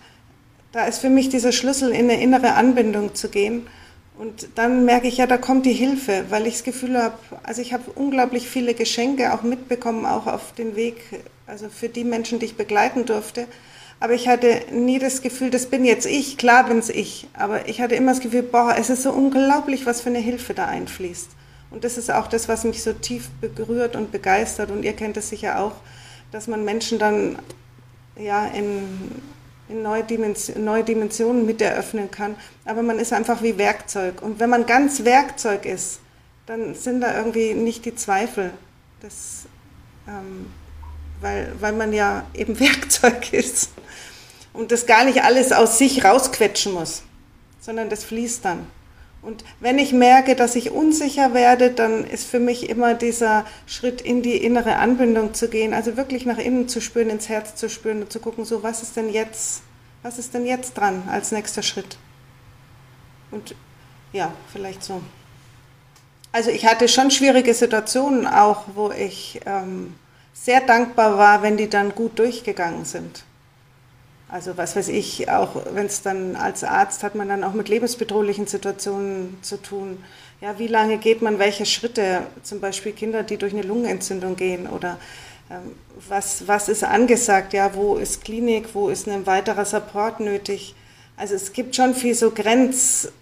[0.73, 3.67] da ist für mich dieser Schlüssel, in eine innere Anbindung zu gehen.
[4.19, 7.61] Und dann merke ich ja, da kommt die Hilfe, weil ich das Gefühl habe, also
[7.61, 10.97] ich habe unglaublich viele Geschenke auch mitbekommen, auch auf den Weg,
[11.47, 13.47] also für die Menschen, die ich begleiten durfte.
[14.01, 17.69] Aber ich hatte nie das Gefühl, das bin jetzt ich, klar bin es ich, aber
[17.69, 20.67] ich hatte immer das Gefühl, boah, es ist so unglaublich, was für eine Hilfe da
[20.67, 21.31] einfließt.
[21.71, 24.71] Und das ist auch das, was mich so tief berührt und begeistert.
[24.71, 25.73] Und ihr kennt es sicher auch,
[26.31, 27.39] dass man Menschen dann
[28.19, 28.83] ja in
[29.69, 32.37] in neue, Dimension, neue Dimensionen mit eröffnen kann.
[32.65, 34.23] Aber man ist einfach wie Werkzeug.
[34.23, 36.01] Und wenn man ganz Werkzeug ist,
[36.47, 38.53] dann sind da irgendwie nicht die Zweifel.
[39.01, 39.47] Das,
[40.07, 40.47] ähm,
[41.21, 43.71] weil, weil man ja eben Werkzeug ist.
[44.53, 47.03] Und das gar nicht alles aus sich rausquetschen muss,
[47.61, 48.67] sondern das fließt dann.
[49.23, 54.01] Und wenn ich merke, dass ich unsicher werde, dann ist für mich immer dieser Schritt
[54.01, 57.69] in die innere Anbindung zu gehen, also wirklich nach innen zu spüren, ins Herz zu
[57.69, 59.63] spüren und zu gucken, so was ist denn jetzt,
[60.03, 61.99] was ist denn jetzt dran als nächster Schritt?
[63.33, 63.57] Und
[64.13, 65.03] ja, vielleicht so.
[66.31, 69.95] Also ich hatte schon schwierige Situationen auch, wo ich ähm,
[70.33, 73.25] sehr dankbar war, wenn die dann gut durchgegangen sind.
[74.29, 77.69] Also was weiß ich, auch wenn es dann als Arzt hat man dann auch mit
[77.69, 80.03] lebensbedrohlichen Situationen zu tun.
[80.41, 82.23] Ja, wie lange geht man welche Schritte?
[82.43, 84.99] Zum Beispiel Kinder, die durch eine Lungenentzündung gehen oder
[85.51, 85.73] ähm,
[86.09, 87.53] was, was ist angesagt?
[87.53, 88.75] Ja, wo ist Klinik?
[88.75, 90.75] Wo ist ein weiterer Support nötig?
[91.17, 93.13] Also es gibt schon viel so Grenzerfahrungen,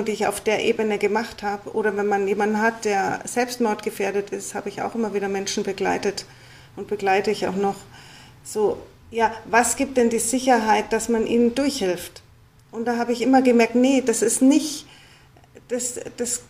[0.00, 1.70] ähm, die ich auf der Ebene gemacht habe.
[1.74, 6.24] Oder wenn man jemanden hat, der selbstmordgefährdet ist, habe ich auch immer wieder Menschen begleitet
[6.76, 7.76] und begleite ich auch noch.
[8.42, 8.78] So,
[9.12, 12.22] ja, was gibt denn die Sicherheit, dass man ihnen durchhilft?
[12.72, 14.86] Und da habe ich immer gemerkt, nee, das ist nicht,
[15.68, 16.40] das, das,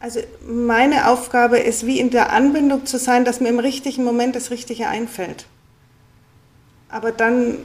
[0.00, 4.34] also meine Aufgabe ist, wie in der Anbindung zu sein, dass mir im richtigen Moment
[4.34, 5.46] das Richtige einfällt.
[6.88, 7.58] Aber dann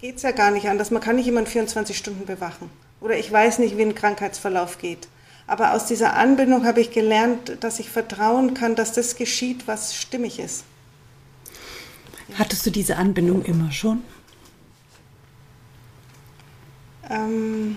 [0.00, 0.90] geht es ja gar nicht anders.
[0.90, 2.68] Man kann nicht jemanden 24 Stunden bewachen.
[3.00, 5.06] Oder ich weiß nicht, wie ein Krankheitsverlauf geht.
[5.46, 9.94] Aber aus dieser Anbindung habe ich gelernt, dass ich vertrauen kann, dass das geschieht, was
[9.94, 10.64] stimmig ist.
[12.34, 14.02] Hattest du diese Anbindung immer schon?
[17.08, 17.76] Ähm,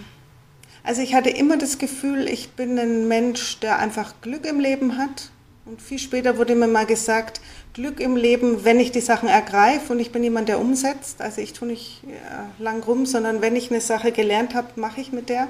[0.83, 4.97] also ich hatte immer das Gefühl, ich bin ein Mensch, der einfach Glück im Leben
[4.97, 5.29] hat.
[5.65, 7.41] Und viel später wurde mir mal gesagt,
[7.73, 11.21] Glück im Leben, wenn ich die Sachen ergreife und ich bin jemand, der umsetzt.
[11.21, 14.99] Also ich tue nicht äh, lang rum, sondern wenn ich eine Sache gelernt habe, mache
[14.99, 15.47] ich mit der.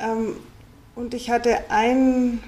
[0.00, 0.34] Ähm,
[0.96, 2.42] und ich hatte ein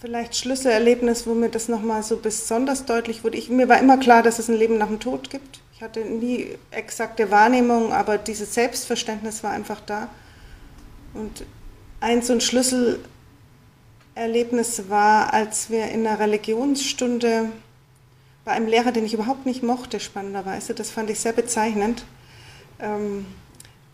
[0.00, 3.38] vielleicht Schlüsselerlebnis, wo mir das nochmal so besonders deutlich wurde.
[3.38, 5.60] Ich, mir war immer klar, dass es ein Leben nach dem Tod gibt.
[5.74, 10.08] Ich hatte nie exakte Wahrnehmung, aber dieses Selbstverständnis war einfach da.
[11.14, 11.44] Und
[12.00, 17.50] ein so ein Schlüsselerlebnis war, als wir in einer Religionsstunde
[18.44, 22.04] bei einem Lehrer, den ich überhaupt nicht mochte, spannenderweise, das fand ich sehr bezeichnend,
[22.78, 23.26] ähm,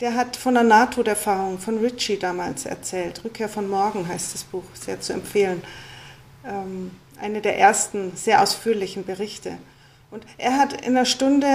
[0.01, 3.25] der hat von der Nahtoderfahrung von Ritchie damals erzählt.
[3.25, 5.63] Rückkehr von Morgen heißt das Buch, sehr zu empfehlen
[6.47, 9.59] ähm, eine der ersten sehr ausführlichen Berichte.
[10.11, 11.47] Und er hat in einer Stunde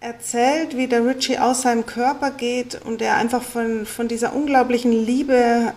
[0.00, 4.92] erzählt, wie der Richie aus seinem Körper geht und er einfach von, von dieser unglaublichen
[4.92, 5.74] Liebe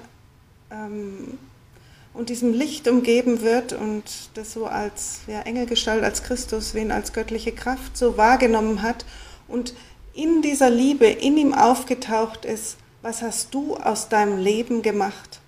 [0.72, 1.38] ähm,
[2.14, 4.04] und diesem Licht umgeben wird und
[4.36, 9.06] das so als ja, Engelgestalt, als Christus, wen als göttliche Kraft so wahrgenommen hat
[9.48, 9.74] und
[10.14, 15.42] in dieser Liebe in ihm aufgetaucht ist, was hast du aus deinem Leben gemacht?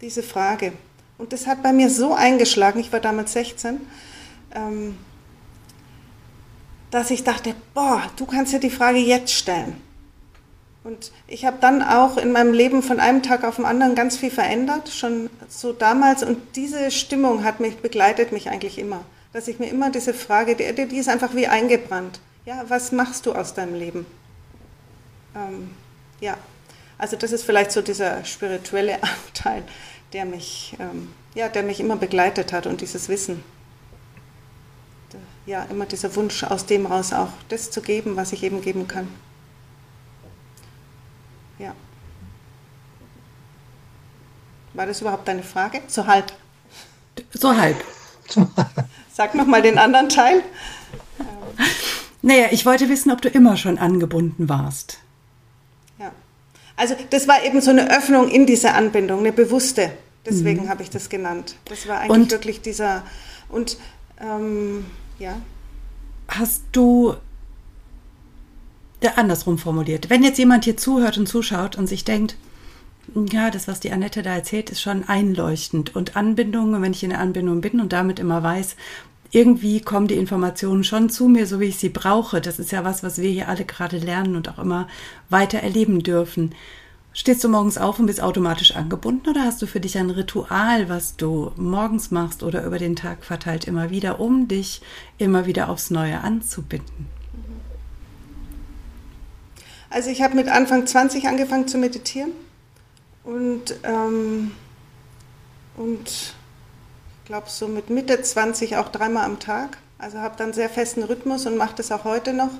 [0.00, 0.72] Diese Frage.
[1.18, 3.80] Und das hat bei mir so eingeschlagen, ich war damals 16,
[4.54, 4.96] ähm,
[6.90, 9.80] dass ich dachte, boah, du kannst dir die Frage jetzt stellen.
[10.84, 14.16] Und ich habe dann auch in meinem Leben von einem Tag auf den anderen ganz
[14.16, 16.22] viel verändert, schon so damals.
[16.22, 19.00] Und diese Stimmung hat mich begleitet mich eigentlich immer,
[19.32, 22.20] dass ich mir immer diese Frage, die, die ist einfach wie eingebrannt.
[22.46, 24.06] Ja, was machst du aus deinem Leben?
[25.36, 25.72] Ähm,
[26.20, 26.38] ja,
[26.96, 29.64] also das ist vielleicht so dieser spirituelle Anteil
[30.12, 33.42] der mich, ähm, ja, der mich immer begleitet hat und dieses Wissen.
[35.46, 38.86] Ja, immer dieser Wunsch, aus dem raus auch das zu geben, was ich eben geben
[38.86, 39.08] kann.
[41.58, 41.74] Ja.
[44.74, 45.80] War das überhaupt deine Frage?
[45.88, 46.32] So halb.
[47.32, 47.82] So halb.
[49.12, 50.42] Sag nochmal den anderen Teil.
[52.20, 54.98] Naja, ich wollte wissen, ob du immer schon angebunden warst.
[56.78, 59.90] Also das war eben so eine Öffnung in diese Anbindung, eine bewusste.
[60.24, 60.68] Deswegen mhm.
[60.68, 61.56] habe ich das genannt.
[61.64, 63.02] Das war eigentlich und, wirklich dieser
[63.48, 63.78] und
[64.20, 64.86] ähm,
[65.18, 65.40] ja.
[66.28, 67.14] Hast du
[69.02, 70.08] der andersrum formuliert?
[70.08, 72.36] Wenn jetzt jemand hier zuhört und zuschaut und sich denkt,
[73.32, 75.96] ja, das, was die Annette da erzählt, ist schon einleuchtend.
[75.96, 78.76] Und Anbindung, wenn ich in der Anbindung bin und damit immer weiß,
[79.30, 82.40] irgendwie kommen die Informationen schon zu mir, so wie ich sie brauche.
[82.40, 84.88] Das ist ja was, was wir hier alle gerade lernen und auch immer
[85.28, 86.54] weiter erleben dürfen.
[87.12, 90.88] Stehst du morgens auf und bist automatisch angebunden oder hast du für dich ein Ritual,
[90.88, 94.82] was du morgens machst oder über den Tag verteilt immer wieder, um dich
[95.18, 97.06] immer wieder aufs Neue anzubinden?
[99.90, 102.32] Also ich habe mit Anfang 20 angefangen zu meditieren
[103.24, 104.52] und, ähm,
[105.76, 106.34] und
[107.28, 109.76] glaube so mit Mitte 20 auch dreimal am Tag.
[109.98, 112.50] Also habe dann sehr festen Rhythmus und mache das auch heute noch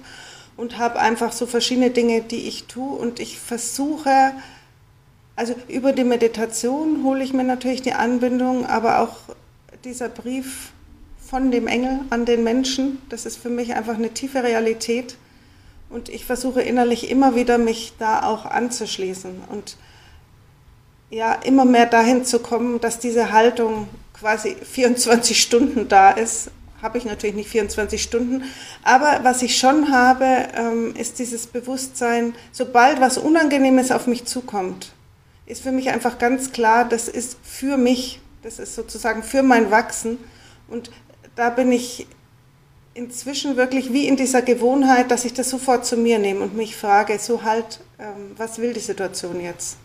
[0.59, 4.33] und habe einfach so verschiedene Dinge, die ich tue und ich versuche,
[5.37, 9.17] also über die Meditation hole ich mir natürlich die Anbindung, aber auch
[9.85, 10.73] dieser Brief
[11.19, 15.17] von dem Engel an den Menschen, das ist für mich einfach eine tiefe Realität
[15.89, 19.79] und ich versuche innerlich immer wieder mich da auch anzuschließen und
[21.09, 23.89] ja, immer mehr dahin zu kommen, dass diese Haltung
[24.21, 26.51] quasi 24 Stunden da ist.
[26.83, 28.45] Habe ich natürlich nicht 24 Stunden.
[28.85, 34.93] Aber was ich schon habe, ähm, ist dieses Bewusstsein, sobald was Unangenehmes auf mich zukommt,
[35.47, 39.71] ist für mich einfach ganz klar, das ist für mich, das ist sozusagen für mein
[39.71, 40.19] Wachsen.
[40.69, 40.91] Und
[41.35, 42.07] da bin ich
[42.95, 46.77] inzwischen wirklich wie in dieser Gewohnheit, dass ich das sofort zu mir nehme und mich
[46.77, 49.79] frage, so halt, ähm, was will die Situation jetzt?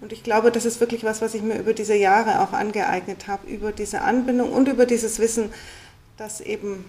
[0.00, 3.26] Und ich glaube, das ist wirklich was, was ich mir über diese Jahre auch angeeignet
[3.26, 5.50] habe, über diese Anbindung und über dieses Wissen,
[6.16, 6.84] dass eben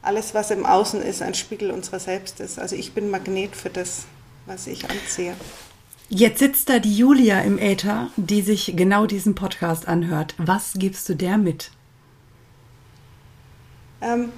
[0.00, 2.58] alles, was im Außen ist, ein Spiegel unserer selbst ist.
[2.58, 4.04] Also ich bin Magnet für das,
[4.46, 5.34] was ich anziehe.
[6.08, 10.34] Jetzt sitzt da die Julia im Äther, die sich genau diesen Podcast anhört.
[10.38, 11.70] Was gibst du der mit?
[14.00, 14.32] Ähm,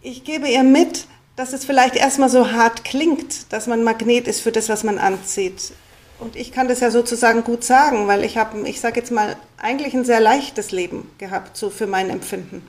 [0.00, 4.40] ich gebe ihr mit, dass es vielleicht erstmal so hart klingt, dass man Magnet ist
[4.40, 5.72] für das, was man anzieht.
[6.18, 9.36] Und ich kann das ja sozusagen gut sagen, weil ich habe, ich sage jetzt mal,
[9.56, 12.66] eigentlich ein sehr leichtes Leben gehabt, so für mein Empfinden.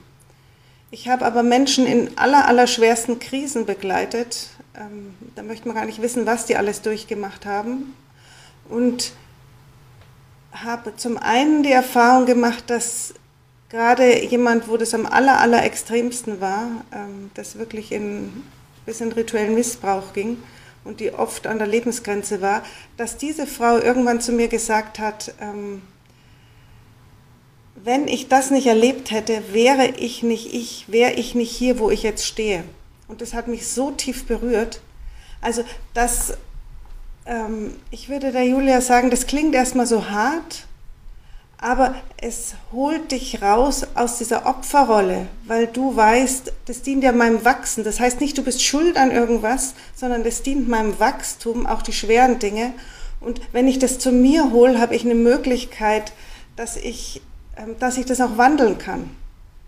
[0.92, 4.48] Ich habe aber Menschen in aller, aller schwersten Krisen begleitet.
[4.76, 7.94] Ähm, da möchte man gar nicht wissen, was die alles durchgemacht haben.
[8.68, 9.12] Und
[10.52, 13.14] habe zum einen die Erfahrung gemacht, dass
[13.68, 18.44] gerade jemand, wo das am aller, aller extremsten war, ähm, das wirklich in,
[18.86, 20.38] bis in rituellen Missbrauch ging
[20.84, 22.62] und die oft an der Lebensgrenze war,
[22.96, 25.82] dass diese Frau irgendwann zu mir gesagt hat, ähm,
[27.82, 31.90] wenn ich das nicht erlebt hätte, wäre ich nicht ich, wäre ich nicht hier, wo
[31.90, 32.64] ich jetzt stehe.
[33.08, 34.80] Und das hat mich so tief berührt.
[35.40, 35.64] Also
[35.94, 36.34] das,
[37.26, 40.66] ähm, ich würde der Julia sagen, das klingt erstmal so hart,
[41.60, 47.44] aber es holt dich raus aus dieser Opferrolle, weil du weißt, das dient ja meinem
[47.44, 47.84] Wachsen.
[47.84, 51.92] Das heißt nicht, du bist schuld an irgendwas, sondern das dient meinem Wachstum, auch die
[51.92, 52.72] schweren Dinge.
[53.20, 56.12] Und wenn ich das zu mir hole, habe ich eine Möglichkeit,
[56.56, 57.20] dass ich,
[57.58, 59.10] ähm, dass ich das auch wandeln kann.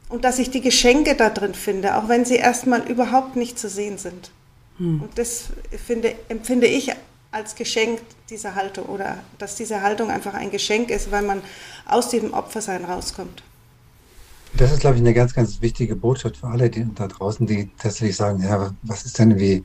[0.08, 3.68] Und dass ich die Geschenke da drin finde, auch wenn sie erstmal überhaupt nicht zu
[3.68, 4.30] sehen sind.
[4.78, 5.02] Hm.
[5.02, 5.44] Und das
[5.86, 6.92] finde, empfinde ich
[7.32, 11.42] als Geschenk diese Haltung oder dass diese Haltung einfach ein Geschenk ist, weil man
[11.86, 13.42] aus diesem Opfersein rauskommt.
[14.54, 17.70] Das ist, glaube ich, eine ganz, ganz wichtige Botschaft für alle die da draußen, die
[17.78, 19.64] tatsächlich sagen, ja, was ist denn wie,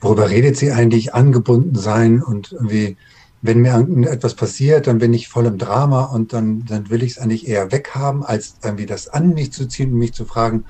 [0.00, 2.96] worüber redet sie eigentlich, angebunden sein und irgendwie,
[3.42, 7.12] wenn mir etwas passiert, dann bin ich voll im Drama und dann, dann will ich
[7.12, 10.64] es eigentlich eher weghaben, als irgendwie das an mich zu ziehen und mich zu fragen,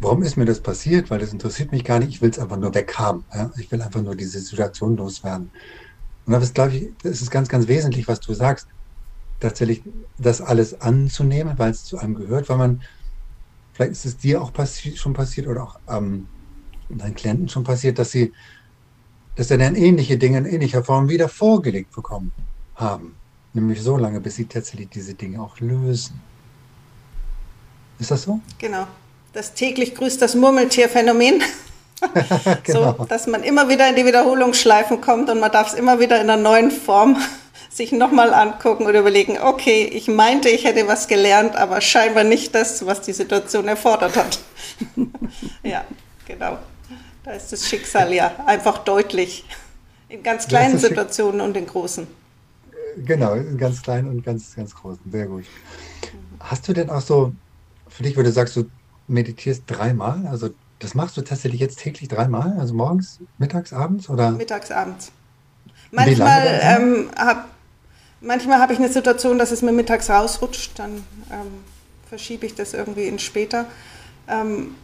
[0.00, 1.10] warum ist mir das passiert?
[1.10, 2.08] Weil das interessiert mich gar nicht.
[2.08, 3.24] Ich will es einfach nur weghaben.
[3.34, 3.50] Ja?
[3.56, 5.50] Ich will einfach nur diese Situation loswerden.
[6.26, 8.68] Und das ist, glaube ich, das ist ganz, ganz wesentlich, was du sagst.
[9.40, 9.82] Tatsächlich
[10.18, 12.82] das alles anzunehmen, weil es zu einem gehört, weil man,
[13.72, 16.28] vielleicht ist es dir auch passi schon passiert oder auch ähm,
[16.88, 18.32] deinen Klienten schon passiert, dass sie,
[19.36, 22.32] dass sie dann ähnliche Dinge in ähnlicher Form wieder vorgelegt bekommen
[22.76, 23.16] haben.
[23.52, 26.20] Nämlich so lange, bis sie tatsächlich diese Dinge auch lösen.
[27.98, 28.40] Ist das so?
[28.58, 28.86] Genau
[29.34, 31.42] das täglich grüßt das Murmeltierphänomen.
[32.62, 32.94] genau.
[32.98, 36.20] So, dass man immer wieder in die Wiederholungsschleifen kommt und man darf es immer wieder
[36.20, 37.16] in einer neuen Form
[37.70, 42.54] sich nochmal angucken und überlegen, okay, ich meinte, ich hätte was gelernt, aber scheinbar nicht
[42.54, 44.38] das, was die Situation erfordert hat.
[45.62, 45.84] ja,
[46.26, 46.58] genau.
[47.24, 49.44] Da ist das Schicksal ja einfach deutlich.
[50.08, 52.06] In ganz kleinen Situationen und in großen.
[52.98, 55.00] Genau, in ganz kleinen und ganz, ganz großen.
[55.10, 55.44] Sehr gut.
[56.38, 57.32] Hast du denn auch so,
[57.88, 58.66] für dich, wo du sagst, du
[59.06, 60.26] meditierst dreimal?
[60.26, 62.56] Also das machst du tatsächlich jetzt täglich dreimal?
[62.58, 64.30] Also morgens, mittags, abends oder?
[64.32, 65.12] Mittags, abends.
[65.90, 67.44] Manchmal ähm, habe
[68.20, 71.62] manchmal hab ich eine Situation, dass es mir mittags rausrutscht, dann ähm,
[72.08, 73.66] verschiebe ich das irgendwie in später.
[74.28, 74.74] Ähm,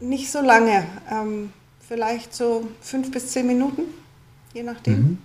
[0.00, 1.52] nicht so lange, ähm,
[1.88, 3.82] vielleicht so fünf bis zehn Minuten,
[4.52, 4.94] je nachdem.
[4.94, 5.18] Mhm.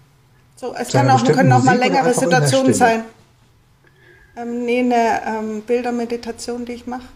[0.56, 3.04] So, es kann auch, können auch mal längere Situationen sein.
[4.36, 7.08] Ähm, nee, eine ähm, Bildermeditation, die ich mache,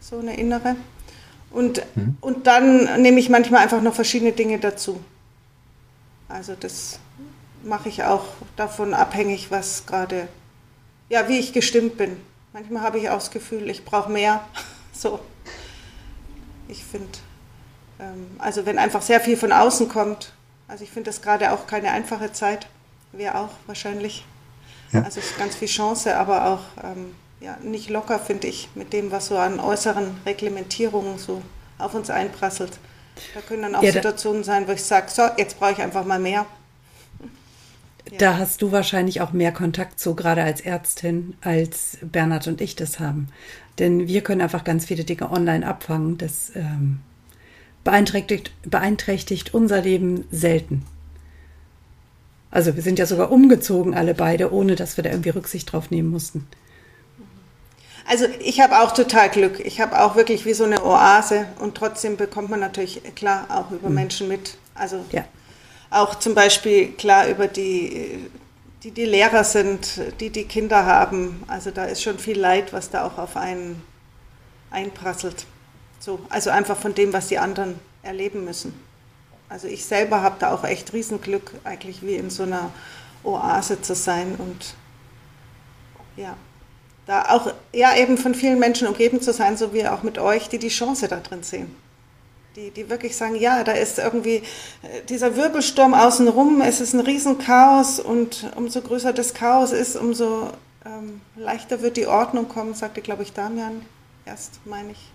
[0.00, 0.76] so eine innere.
[1.50, 2.16] Und, mhm.
[2.20, 5.00] und dann nehme ich manchmal einfach noch verschiedene Dinge dazu.
[6.28, 6.98] Also das
[7.62, 8.24] mache ich auch
[8.56, 10.28] davon abhängig, was gerade,
[11.08, 12.16] ja, wie ich gestimmt bin.
[12.52, 14.44] Manchmal habe ich auch das Gefühl, ich brauche mehr.
[14.92, 15.20] so.
[16.66, 17.18] Ich finde,
[18.00, 20.32] ähm, also wenn einfach sehr viel von außen kommt,
[20.66, 22.66] also ich finde das gerade auch keine einfache Zeit,
[23.12, 24.24] wäre auch wahrscheinlich.
[24.94, 25.02] Ja.
[25.02, 28.92] Also es ist ganz viel Chance, aber auch ähm, ja, nicht locker, finde ich, mit
[28.92, 31.42] dem, was so an äußeren Reglementierungen so
[31.78, 32.78] auf uns einprasselt.
[33.34, 36.04] Da können dann auch ja, Situationen sein, wo ich sage, so, jetzt brauche ich einfach
[36.04, 36.46] mal mehr.
[38.10, 38.18] Ja.
[38.18, 42.76] Da hast du wahrscheinlich auch mehr Kontakt zu, gerade als Ärztin, als Bernhard und ich
[42.76, 43.28] das haben.
[43.78, 46.18] Denn wir können einfach ganz viele Dinge online abfangen.
[46.18, 47.00] Das ähm,
[47.82, 50.84] beeinträchtigt, beeinträchtigt unser Leben selten.
[52.54, 55.90] Also wir sind ja sogar umgezogen, alle beide, ohne dass wir da irgendwie Rücksicht drauf
[55.90, 56.46] nehmen mussten.
[58.06, 59.58] Also ich habe auch total Glück.
[59.58, 63.72] Ich habe auch wirklich wie so eine Oase und trotzdem bekommt man natürlich klar auch
[63.72, 63.96] über mhm.
[63.96, 64.56] Menschen mit.
[64.76, 65.24] Also ja.
[65.90, 68.28] auch zum Beispiel klar über die,
[68.84, 71.42] die die Lehrer sind, die die Kinder haben.
[71.48, 73.82] Also da ist schon viel Leid, was da auch auf einen
[74.70, 75.46] einprasselt.
[75.98, 78.74] So, also einfach von dem, was die anderen erleben müssen.
[79.54, 82.72] Also ich selber habe da auch echt Riesenglück, eigentlich wie in so einer
[83.22, 84.74] Oase zu sein und
[86.16, 86.36] ja,
[87.06, 90.48] da auch ja eben von vielen Menschen umgeben zu sein, so wie auch mit euch,
[90.48, 91.72] die die Chance da drin sehen.
[92.56, 94.42] Die, die wirklich sagen, ja, da ist irgendwie
[94.82, 100.50] äh, dieser Wirbelsturm außenrum, es ist ein Riesenchaos und umso größer das Chaos ist, umso
[100.84, 103.86] ähm, leichter wird die Ordnung kommen, sagte, glaube ich, Damian
[104.26, 105.12] erst, meine ich.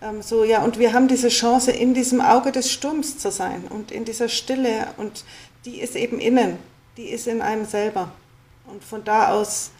[0.00, 3.64] Ähm, so, ja, und wir haben diese Chance, in diesem Auge des Sturms zu sein
[3.68, 5.24] und in dieser Stille und
[5.64, 6.58] die ist eben innen,
[6.96, 8.12] die ist in einem selber.
[8.66, 9.70] Und von da aus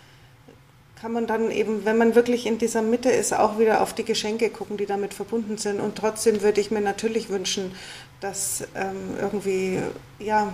[1.01, 4.05] kann man dann eben, wenn man wirklich in dieser Mitte ist, auch wieder auf die
[4.05, 5.81] Geschenke gucken, die damit verbunden sind.
[5.81, 7.73] Und trotzdem würde ich mir natürlich wünschen,
[8.21, 9.81] dass ähm, irgendwie,
[10.19, 10.53] ja,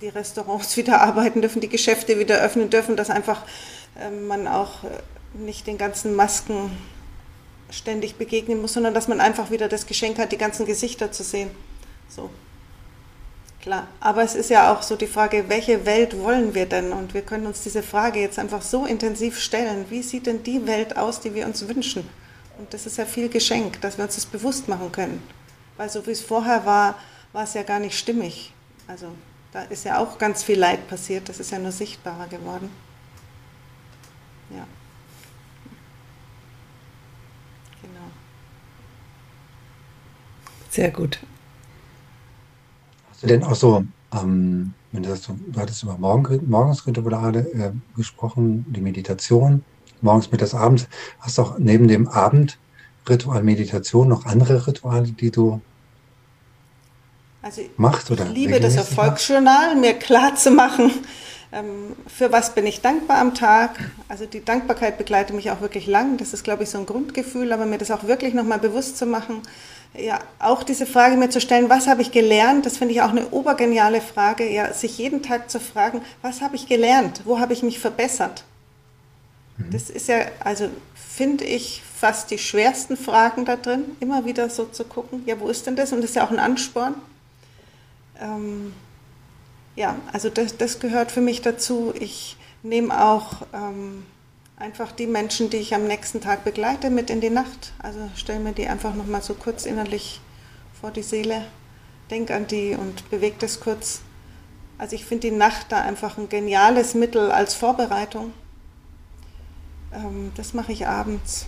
[0.00, 3.42] die Restaurants wieder arbeiten dürfen, die Geschäfte wieder öffnen dürfen, dass einfach
[4.00, 4.84] ähm, man auch
[5.34, 6.70] nicht den ganzen Masken
[7.70, 11.22] ständig begegnen muss, sondern dass man einfach wieder das Geschenk hat, die ganzen Gesichter zu
[11.22, 11.50] sehen.
[12.08, 12.30] So.
[13.60, 16.92] Klar, aber es ist ja auch so die Frage, welche Welt wollen wir denn?
[16.92, 19.86] Und wir können uns diese Frage jetzt einfach so intensiv stellen.
[19.88, 22.06] Wie sieht denn die Welt aus, die wir uns wünschen?
[22.58, 25.22] Und das ist ja viel Geschenk, dass wir uns das bewusst machen können.
[25.76, 26.98] Weil so wie es vorher war,
[27.32, 28.52] war es ja gar nicht stimmig.
[28.86, 29.08] Also
[29.52, 32.70] da ist ja auch ganz viel Leid passiert, das ist ja nur sichtbarer geworden.
[34.50, 34.66] Ja.
[37.80, 38.10] Genau.
[40.74, 41.18] Sehr gut
[43.26, 48.80] denn auch so, ähm, wenn du, sagst, du hattest über Morgen, Morgensrituale äh, gesprochen, die
[48.80, 49.64] Meditation,
[50.00, 50.86] morgens, mittags, abends.
[51.20, 55.60] Hast du auch neben dem Abendritual Meditation noch andere Rituale, die du
[57.42, 58.10] also machst?
[58.10, 60.92] Oder ich liebe das Erfolgsjournal, mir klar zu machen,
[61.52, 63.90] ähm, für was bin ich dankbar am Tag.
[64.08, 66.18] Also die Dankbarkeit begleitet mich auch wirklich lang.
[66.18, 69.06] Das ist, glaube ich, so ein Grundgefühl, aber mir das auch wirklich nochmal bewusst zu
[69.06, 69.42] machen
[69.96, 73.10] ja, auch diese Frage mir zu stellen, was habe ich gelernt, das finde ich auch
[73.10, 77.52] eine obergeniale Frage, ja, sich jeden Tag zu fragen, was habe ich gelernt, wo habe
[77.52, 78.44] ich mich verbessert?
[79.56, 79.70] Mhm.
[79.70, 84.64] Das ist ja, also finde ich fast die schwersten Fragen da drin, immer wieder so
[84.64, 85.92] zu gucken, ja, wo ist denn das?
[85.92, 86.96] Und das ist ja auch ein Ansporn.
[88.20, 88.72] Ähm,
[89.76, 91.94] ja, also das, das gehört für mich dazu.
[91.98, 94.04] Ich nehme auch ähm,
[94.64, 97.72] einfach die Menschen, die ich am nächsten Tag begleite, mit in die Nacht.
[97.78, 100.20] Also stelle mir die einfach nochmal so kurz innerlich
[100.80, 101.44] vor die Seele,
[102.10, 104.00] denk an die und bewege das kurz.
[104.78, 108.32] Also ich finde die Nacht da einfach ein geniales Mittel als Vorbereitung.
[109.92, 111.46] Ähm, das mache ich abends.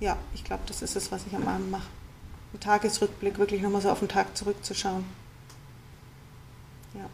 [0.00, 1.86] Ja, ich glaube, das ist es, was ich am Abend mache.
[2.54, 5.04] Ein Tagesrückblick, wirklich nochmal so auf den Tag zurückzuschauen.
[6.94, 7.08] Ja.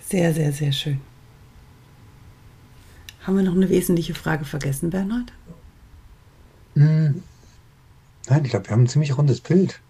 [0.00, 1.09] Sehr, sehr, sehr schön.
[3.22, 5.32] Haben wir noch eine wesentliche Frage vergessen, Bernhard?
[6.74, 7.22] Hm.
[8.28, 9.80] Nein, ich glaube, wir haben ein ziemlich rundes Bild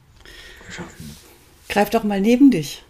[0.67, 1.17] geschaffen.
[1.69, 2.85] Greif doch mal neben dich.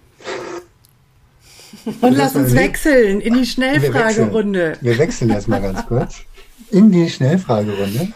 [2.00, 4.78] Und lass uns wechseln in die Schnellfragerunde.
[4.80, 6.20] Wir wechseln jetzt mal ganz kurz
[6.70, 8.12] in die Schnellfragerunde.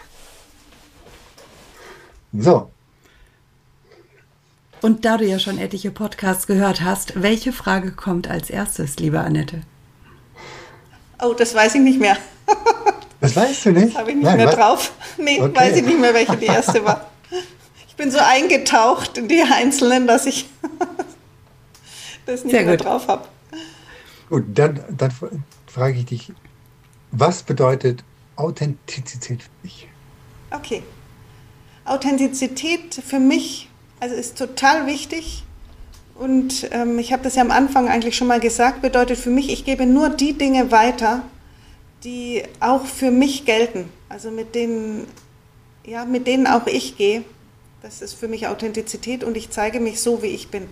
[2.33, 2.71] So.
[4.81, 9.21] Und da du ja schon etliche Podcasts gehört hast, welche Frage kommt als erstes, liebe
[9.21, 9.61] Annette?
[11.21, 12.17] Oh, das weiß ich nicht mehr.
[13.21, 13.89] Das weißt du nicht?
[13.89, 14.55] Das habe ich nicht Nein, mehr was?
[14.55, 14.91] drauf.
[15.17, 15.55] Nee, okay.
[15.55, 17.09] weiß ich nicht mehr, welche die erste war.
[17.87, 20.49] Ich bin so eingetaucht in die Einzelnen, dass ich
[22.25, 22.85] das nicht Sehr mehr gut.
[22.85, 23.27] drauf habe.
[24.29, 25.13] Gut, dann, dann
[25.65, 26.33] frage ich dich,
[27.11, 28.03] was bedeutet
[28.35, 29.87] Authentizität für dich?
[30.51, 30.83] Okay.
[31.85, 35.44] Authentizität für mich also ist total wichtig,
[36.15, 39.51] und ähm, ich habe das ja am Anfang eigentlich schon mal gesagt, bedeutet für mich,
[39.51, 41.23] ich gebe nur die Dinge weiter,
[42.03, 43.89] die auch für mich gelten.
[44.07, 45.07] Also mit denen,
[45.85, 47.23] ja, mit denen auch ich gehe.
[47.81, 50.67] Das ist für mich Authentizität und ich zeige mich so, wie ich bin.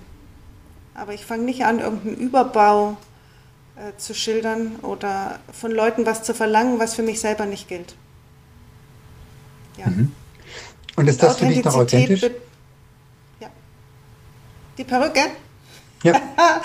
[0.95, 2.95] Aber ich fange nicht an, irgendeinen Überbau
[3.75, 7.95] äh, zu schildern oder von Leuten was zu verlangen, was für mich selber nicht gilt.
[9.77, 9.87] Ja.
[9.87, 10.11] Mhm.
[10.95, 12.21] Und ist das für dich noch authentisch?
[14.77, 15.21] Die Perücke?
[16.03, 16.13] Ja.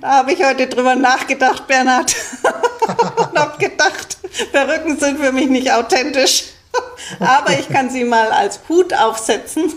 [0.00, 2.14] da habe ich heute drüber nachgedacht, Bernhard.
[3.16, 4.18] Und habe gedacht,
[4.52, 6.44] Perücken sind für mich nicht authentisch.
[7.20, 9.72] Aber ich kann sie mal als Hut aufsetzen.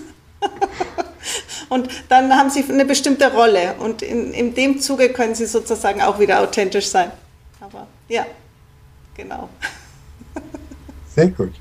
[1.69, 3.75] Und dann haben sie eine bestimmte Rolle.
[3.79, 7.11] Und in, in dem Zuge können sie sozusagen auch wieder authentisch sein.
[7.59, 8.25] Aber ja,
[9.15, 9.49] genau.
[11.15, 11.53] Sehr gut.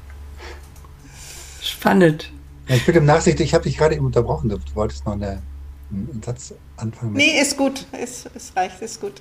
[1.61, 2.31] Spannend.
[2.69, 4.49] Ja, ich bitte um Nachsicht, ich habe dich gerade eben unterbrochen.
[4.49, 5.43] Du wolltest noch eine,
[5.91, 7.13] einen Satz anfangen.
[7.13, 7.23] Mit.
[7.23, 7.87] Nee, ist gut.
[7.93, 9.21] Es, es reicht, ist gut.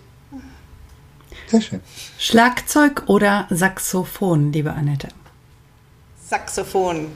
[1.47, 1.81] Sehr schön.
[2.17, 5.09] Schlagzeug oder Saxophon, liebe Annette?
[6.27, 7.11] Saxophon,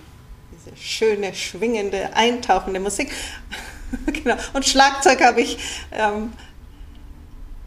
[0.52, 3.12] diese schöne, schwingende, eintauchende Musik.
[4.06, 4.36] genau.
[4.54, 5.58] Und Schlagzeug habe ich
[5.92, 6.32] ähm,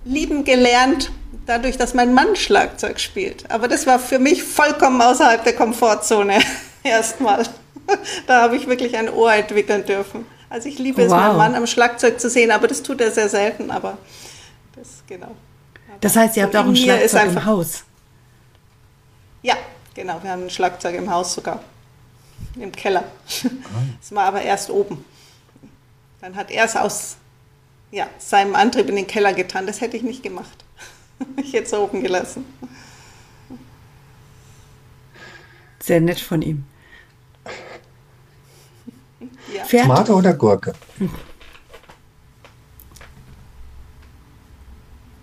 [0.05, 1.11] lieben gelernt,
[1.47, 3.51] dadurch, dass mein Mann Schlagzeug spielt.
[3.51, 6.39] Aber das war für mich vollkommen außerhalb der Komfortzone
[6.85, 7.45] erstmal.
[8.27, 10.27] da habe ich wirklich ein Ohr entwickeln dürfen.
[10.49, 11.07] Also ich liebe wow.
[11.07, 13.99] es, meinen Mann am Schlagzeug zu sehen, aber das tut er sehr selten, aber
[14.77, 15.27] das, genau.
[15.27, 17.85] Aber das heißt, ihr habt auch ein Schlagzeug einfach, im Haus?
[19.43, 19.57] Ja,
[19.95, 21.63] genau, wir haben ein Schlagzeug im Haus sogar.
[22.57, 23.05] Im Keller.
[24.01, 25.05] Das war aber erst oben.
[26.21, 27.17] Dann hat er es aus
[27.91, 29.67] ja, seinem Antrieb in den Keller getan.
[29.67, 30.65] Das hätte ich nicht gemacht.
[31.37, 32.45] Ich hätte es oben gelassen.
[35.79, 36.65] Sehr nett von ihm.
[39.55, 39.65] Ja.
[39.65, 40.73] Tomate oder Gurke?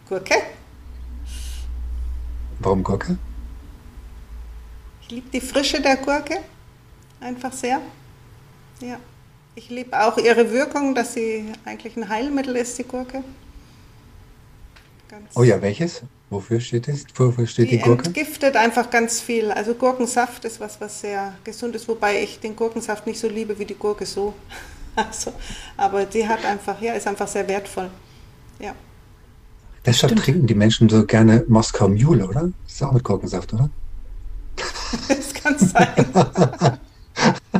[0.07, 0.35] Gurke.
[2.59, 3.17] Warum Gurke?
[5.01, 6.39] Ich liebe die Frische der Gurke
[7.19, 7.81] einfach sehr.
[8.81, 8.99] Ja.
[9.55, 13.23] Ich liebe auch ihre Wirkung, dass sie eigentlich ein Heilmittel ist, die Gurke.
[15.09, 16.03] Ganz oh ja, welches?
[16.29, 17.05] Wofür steht es?
[17.15, 18.05] Wofür steht die, die Gurke?
[18.05, 19.51] entgiftet einfach ganz viel.
[19.51, 23.57] Also Gurkensaft ist was, was sehr gesund ist, wobei ich den Gurkensaft nicht so liebe
[23.57, 24.33] wie die Gurke so.
[24.95, 25.31] Also,
[25.77, 27.89] aber die hat einfach, ja, ist einfach sehr wertvoll.
[28.59, 28.73] Ja.
[29.85, 30.25] Deshalb Stimmt.
[30.25, 32.51] trinken die Menschen so gerne Moskau Mule, oder?
[32.65, 33.69] Das ist auch mit Gurkensaft, oder?
[35.07, 35.87] das kann sein.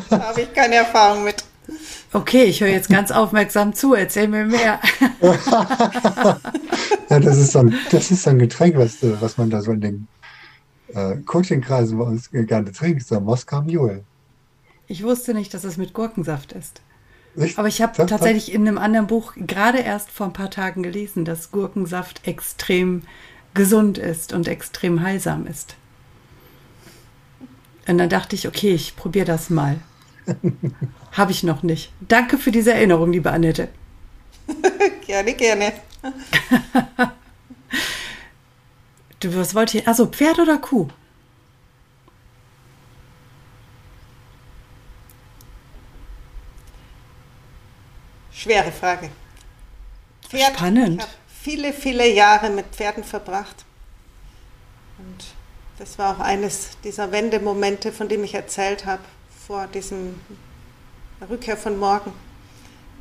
[0.10, 1.46] da habe ich keine Erfahrung mit.
[2.12, 3.94] Okay, ich höre jetzt ganz aufmerksam zu.
[3.94, 4.80] Erzähl mir mehr.
[7.10, 9.72] ja, das ist so ein, das ist so ein Getränk, was, was man da so
[9.72, 10.08] in den
[10.94, 14.04] äh, Coachingkreisen bei uns gerne trinkt, so Moskau Mule.
[14.88, 16.82] Ich wusste nicht, dass es mit Gurkensaft ist.
[17.36, 20.82] Ich, Aber ich habe tatsächlich in einem anderen Buch gerade erst vor ein paar Tagen
[20.82, 23.04] gelesen, dass Gurkensaft extrem
[23.54, 25.76] gesund ist und extrem heilsam ist.
[27.88, 29.78] Und dann dachte ich, okay, ich probiere das mal.
[31.12, 31.92] Habe ich noch nicht.
[32.02, 33.70] Danke für diese Erinnerung, liebe Annette.
[35.06, 35.74] gerne, gerne.
[39.20, 39.88] du, was wollt ihr?
[39.88, 40.88] Also Pferd oder Kuh?
[48.32, 49.10] Schwere Frage.
[50.30, 51.02] Pferd, Spannend.
[51.02, 53.66] Ich habe viele, viele Jahre mit Pferden verbracht.
[54.98, 55.26] Und
[55.78, 59.02] das war auch eines dieser Wendemomente, von dem ich erzählt habe,
[59.46, 60.20] vor diesem
[61.28, 62.14] Rückkehr von morgen,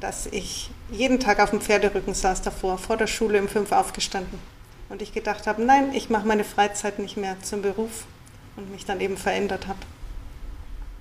[0.00, 4.38] dass ich jeden Tag auf dem Pferderücken saß davor, vor der Schule um fünf aufgestanden.
[4.88, 8.06] Und ich gedacht habe, nein, ich mache meine Freizeit nicht mehr zum Beruf
[8.56, 9.78] und mich dann eben verändert habe.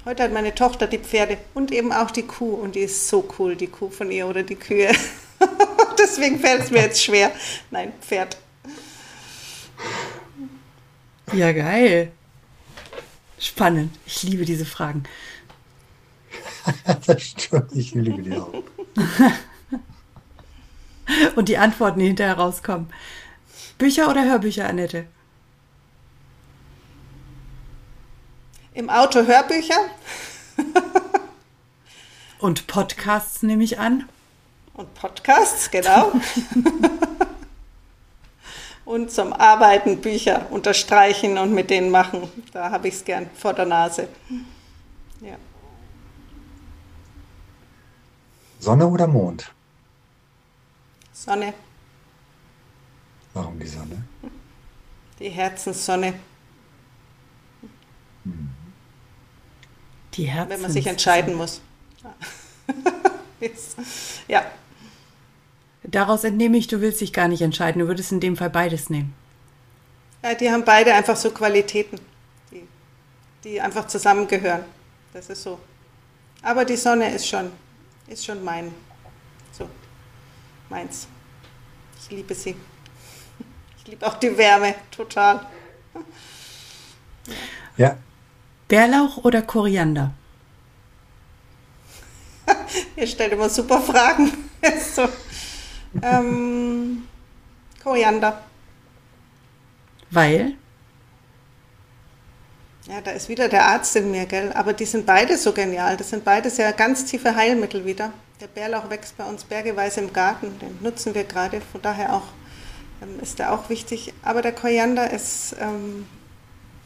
[0.05, 3.27] Heute hat meine Tochter die Pferde und eben auch die Kuh und die ist so
[3.39, 4.91] cool, die Kuh von ihr oder die Kühe.
[5.99, 7.31] Deswegen fällt es mir jetzt schwer.
[7.71, 8.37] Nein, Pferd.
[11.33, 12.11] Ja, geil.
[13.39, 13.93] Spannend.
[14.05, 15.03] Ich liebe diese Fragen.
[17.05, 18.63] Das stimmt, ich liebe die auch.
[21.35, 22.87] Und die Antworten, die hinterher rauskommen.
[23.77, 25.07] Bücher oder Hörbücher, Annette?
[28.73, 29.79] Im Auto Hörbücher.
[32.39, 34.09] Und Podcasts nehme ich an.
[34.73, 36.11] Und Podcasts, genau.
[38.85, 42.29] und zum Arbeiten Bücher unterstreichen und mit denen machen.
[42.53, 44.07] Da habe ich es gern vor der Nase.
[45.19, 45.35] Ja.
[48.59, 49.51] Sonne oder Mond?
[51.13, 51.53] Sonne.
[53.33, 54.03] Warum die Sonne?
[55.19, 56.13] Die Herzenssonne.
[60.13, 60.49] Die Herzenssonne.
[60.49, 61.61] Wenn man sich entscheiden muss.
[64.27, 64.45] ja.
[65.83, 67.79] Daraus entnehme ich, du willst dich gar nicht entscheiden.
[67.79, 69.13] Du würdest in dem Fall beides nehmen.
[70.23, 71.99] Ja, die haben beide einfach so Qualitäten,
[72.51, 72.67] die,
[73.43, 74.63] die einfach zusammengehören.
[75.13, 75.59] Das ist so.
[76.41, 77.51] Aber die Sonne ist schon
[78.07, 78.73] ist schon mein,
[79.51, 79.69] so,
[80.69, 81.07] meins.
[82.01, 82.55] Ich liebe sie.
[83.77, 85.45] Ich liebe auch die Wärme, total.
[87.75, 87.97] Ja.
[88.67, 90.13] Bärlauch oder Koriander?
[92.95, 94.31] Ihr stellt immer super Fragen.
[94.95, 95.07] so.
[96.01, 97.07] ähm,
[97.81, 98.43] Koriander.
[100.11, 100.57] Weil?
[102.89, 104.53] Ja, da ist wieder der Arzt in mir, gell?
[104.53, 105.97] Aber die sind beide so genial.
[105.97, 108.13] Das sind beide sehr ganz tiefe Heilmittel wieder.
[108.39, 110.57] Der Bärlauch wächst bei uns bergeweise im Garten.
[110.59, 111.59] Den nutzen wir gerade.
[111.59, 112.23] Von daher auch
[113.01, 114.13] ähm, ist der auch wichtig.
[114.23, 116.07] Aber der Koriander ist, ähm,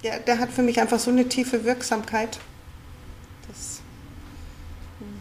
[0.02, 2.39] ja, der hat für mich einfach so eine tiefe Wirksamkeit.
[3.47, 3.82] Das,
[4.97, 5.20] hm.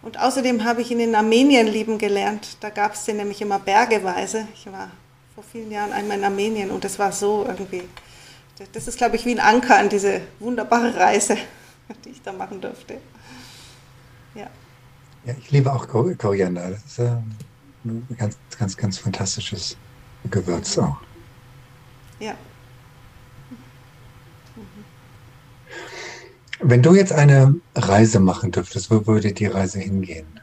[0.00, 2.56] und außerdem habe ich ihn in Armenien lieben gelernt.
[2.60, 4.48] Da gab es den nämlich immer bergeweise.
[4.54, 4.90] Ich war
[5.34, 7.82] vor vielen Jahren einmal in Armenien und es war so irgendwie
[8.72, 11.36] das ist, glaube ich, wie ein Anker an diese wunderbare Reise,
[12.04, 12.98] die ich da machen durfte.
[14.34, 14.48] Ja.
[15.24, 16.70] Ja, ich liebe auch Koriander.
[16.70, 17.16] Das ist äh,
[17.84, 19.76] ein ganz, ganz, ganz fantastisches
[20.30, 20.96] Gewürz auch.
[22.20, 22.34] Ja.
[26.60, 30.40] Wenn du jetzt eine Reise machen dürftest, wo würde die Reise hingehen?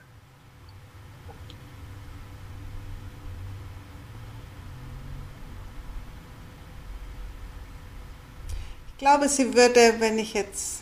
[9.03, 10.81] Glaube, sie würde, wenn ich jetzt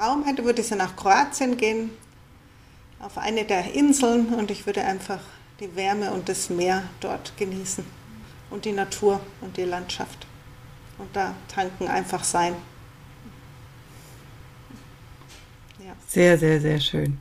[0.00, 1.90] Raum hätte, würde sie nach Kroatien gehen,
[2.98, 5.20] auf eine der Inseln und ich würde einfach
[5.60, 7.84] die Wärme und das Meer dort genießen
[8.50, 10.26] und die Natur und die Landschaft.
[10.98, 12.56] Und da tanken einfach sein.
[15.78, 15.92] Ja.
[16.08, 17.18] Sehr, sehr, sehr schön.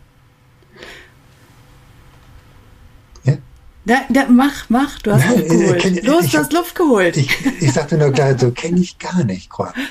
[3.24, 3.38] Ja?
[3.86, 5.82] Da, da, mach, mach, du hast Nein, Luft geholt.
[5.82, 7.18] Kenn, Los, du hast Luft geholt.
[7.18, 7.30] Ich,
[7.62, 9.88] ich sagte nur klar, so kenne ich gar nicht Kroatien.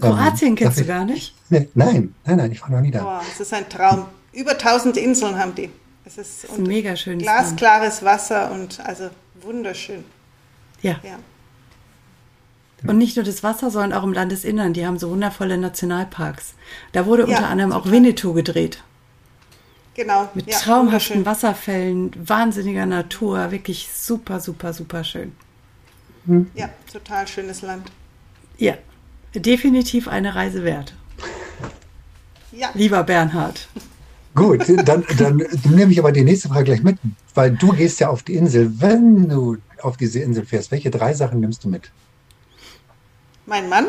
[0.00, 1.34] Kroatien ähm, kennst du gar nicht?
[1.50, 3.20] Nein, nein, nein, ich war noch nie da.
[3.20, 4.06] Oh, es ist ein Traum.
[4.32, 5.70] Über 1000 Inseln haben die.
[6.04, 7.18] Es ist, das ist mega schön.
[7.18, 9.10] Glasklares Wasser und also
[9.42, 10.04] wunderschön.
[10.82, 11.00] Ja.
[11.02, 11.18] ja.
[12.86, 14.72] Und nicht nur das Wasser, sondern auch im Landesinnern.
[14.72, 16.54] Die haben so wundervolle Nationalparks.
[16.92, 17.88] Da wurde ja, unter anderem total.
[17.88, 18.82] auch Winnetou gedreht.
[19.94, 20.28] Genau.
[20.34, 23.50] Mit ja, traumhaften Wasserfällen, wahnsinniger Natur.
[23.50, 25.32] Wirklich super, super, super schön.
[26.26, 26.50] Hm.
[26.54, 27.90] Ja, total schönes Land.
[28.58, 28.74] Ja,
[29.40, 30.94] definitiv eine Reise wert.
[32.52, 32.70] Ja.
[32.74, 33.68] Lieber Bernhard.
[34.34, 36.98] Gut, dann, dann nehme ich aber die nächste Frage gleich mit,
[37.34, 38.70] weil du gehst ja auf die Insel.
[38.80, 41.90] Wenn du auf diese Insel fährst, welche drei Sachen nimmst du mit?
[43.46, 43.86] Mein Mann.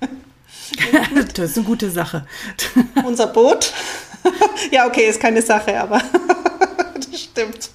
[1.34, 2.26] das ist eine gute Sache.
[3.04, 3.72] Unser Boot.
[4.70, 6.00] ja, okay, ist keine Sache, aber
[6.94, 7.70] das stimmt.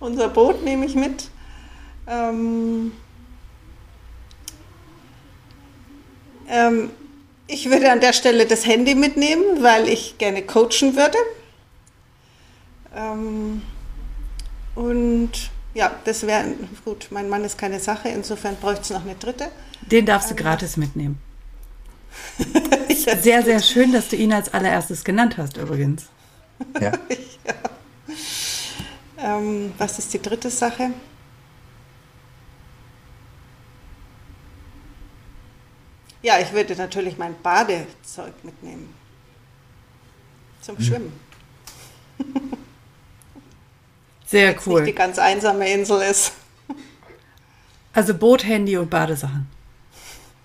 [0.00, 1.28] Unser Boot nehme ich mit.
[2.08, 2.92] Ähm,
[6.48, 6.90] ähm,
[7.46, 11.18] ich würde an der Stelle das Handy mitnehmen, weil ich gerne coachen würde.
[12.94, 13.62] Ähm,
[14.74, 15.30] und
[15.74, 16.44] ja, das wäre
[16.84, 17.08] gut.
[17.10, 19.48] Mein Mann ist keine Sache, insofern bräuchte es noch eine dritte.
[19.82, 21.18] Den darfst du ähm, gratis mitnehmen.
[23.20, 26.06] sehr, sehr schön, dass du ihn als allererstes genannt hast, übrigens.
[26.80, 26.92] Ja.
[27.46, 27.54] ja.
[29.18, 30.90] Ähm, was ist die dritte Sache?
[36.26, 38.92] Ja, ich würde natürlich mein Badezeug mitnehmen.
[40.60, 40.84] Zum hm.
[40.84, 41.12] Schwimmen.
[44.26, 44.80] Sehr cool.
[44.80, 46.32] Nicht die ganz einsame Insel ist.
[47.92, 49.46] Also Boot, Handy und Badesachen.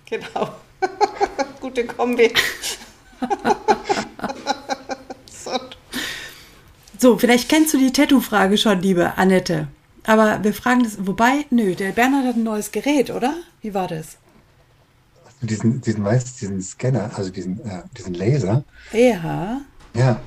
[0.04, 0.54] Genau.
[1.60, 2.32] Gute Kombi.
[5.26, 5.50] so.
[6.96, 9.66] so, vielleicht kennst du die Tattoo-Frage schon, liebe Annette.
[10.04, 13.34] Aber wir fragen das, wobei, nö, der Bernhard hat ein neues Gerät, oder?
[13.62, 14.18] Wie war das?
[15.46, 18.64] Diesen, diesen, weißt, diesen Scanner, also diesen, äh, diesen Laser.
[18.92, 19.60] Ja.
[19.94, 20.20] Ja.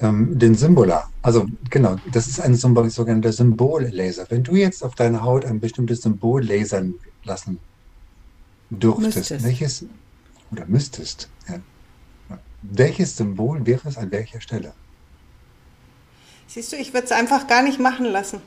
[0.00, 1.10] Ähm, den Symbola.
[1.22, 4.26] Also genau, das ist ein Symbol, sogenannter Symbollaser.
[4.28, 7.58] Wenn du jetzt auf deiner Haut ein bestimmtes Symbol lasern lassen
[8.70, 9.44] dürftest, müsstest.
[9.44, 9.84] welches
[10.52, 11.58] oder müsstest, ja,
[12.62, 14.72] welches Symbol wäre es an welcher Stelle?
[16.46, 18.40] Siehst du, ich würde es einfach gar nicht machen lassen,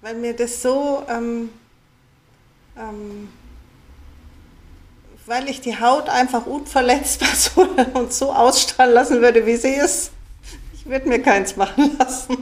[0.00, 1.50] weil mir das so ähm,
[2.76, 3.28] ähm,
[5.26, 7.62] weil ich die Haut einfach unverletzbar so
[7.94, 10.10] und so ausstrahlen lassen würde, wie sie ist.
[10.74, 12.36] Ich würde mir keins machen lassen.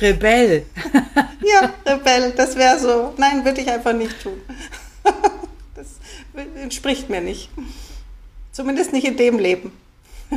[0.00, 0.66] Rebell.
[1.42, 3.14] ja, Rebell, das wäre so.
[3.16, 4.40] Nein, würde ich einfach nicht tun.
[5.76, 5.88] Das
[6.54, 7.50] entspricht mir nicht.
[8.52, 9.72] Zumindest nicht in dem Leben.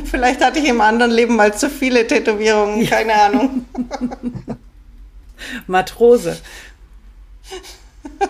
[0.04, 3.66] Vielleicht hatte ich im anderen Leben mal zu viele Tätowierungen, keine Ahnung.
[5.68, 6.38] Matrose.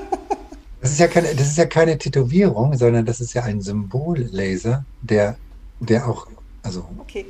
[0.81, 4.85] Das ist ja keine, das ist ja keine Tätowierung, sondern das ist ja ein Symbollaser,
[5.03, 5.37] der,
[5.81, 6.29] der auch,
[6.63, 7.27] also okay.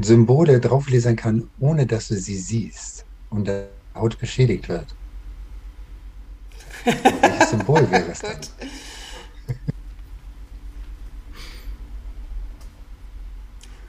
[0.00, 4.86] Symbole drauflesern kann, ohne dass du sie siehst und der Haut beschädigt wird.
[6.84, 8.38] Welches Symbol wäre es dann?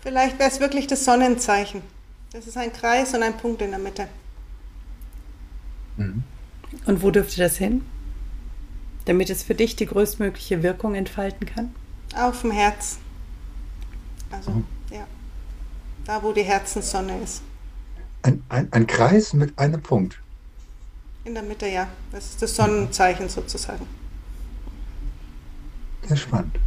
[0.02, 1.82] Vielleicht wäre es wirklich das Sonnenzeichen.
[2.32, 4.08] Das ist ein Kreis und ein Punkt in der Mitte.
[5.98, 6.24] Mhm.
[6.86, 7.84] Und wo dürfte das hin?
[9.06, 11.74] Damit es für dich die größtmögliche Wirkung entfalten kann?
[12.16, 12.98] Auf dem Herz.
[14.32, 14.66] Also, mhm.
[14.92, 15.06] ja.
[16.06, 17.42] Da, wo die Herzenssonne ist.
[18.24, 20.20] Ein, ein, ein Kreis mit einem Punkt.
[21.24, 21.88] In der Mitte, ja.
[22.12, 23.86] Das ist das Sonnenzeichen sozusagen.
[26.08, 26.58] Sehr spannend.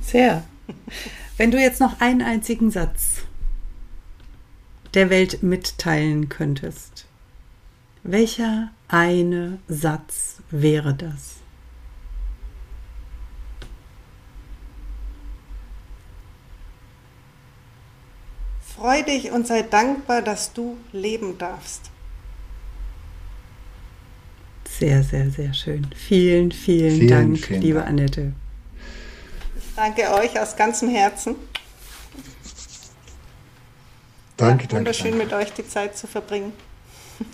[0.00, 0.44] Sehr.
[1.36, 3.22] Wenn du jetzt noch einen einzigen Satz
[4.94, 7.06] der Welt mitteilen könntest,
[8.04, 11.36] welcher eine Satz wäre das?
[18.76, 21.90] Freu dich und sei dankbar, dass du leben darfst.
[24.68, 25.86] Sehr, sehr, sehr schön.
[25.94, 27.88] Vielen, vielen, vielen Dank, vielen liebe Dank.
[27.88, 28.32] Annette.
[29.56, 31.36] Ich danke euch aus ganzem Herzen.
[34.36, 34.76] Danke, ja, danke.
[34.76, 35.24] Wunderschön danke.
[35.24, 36.52] mit euch die Zeit zu verbringen.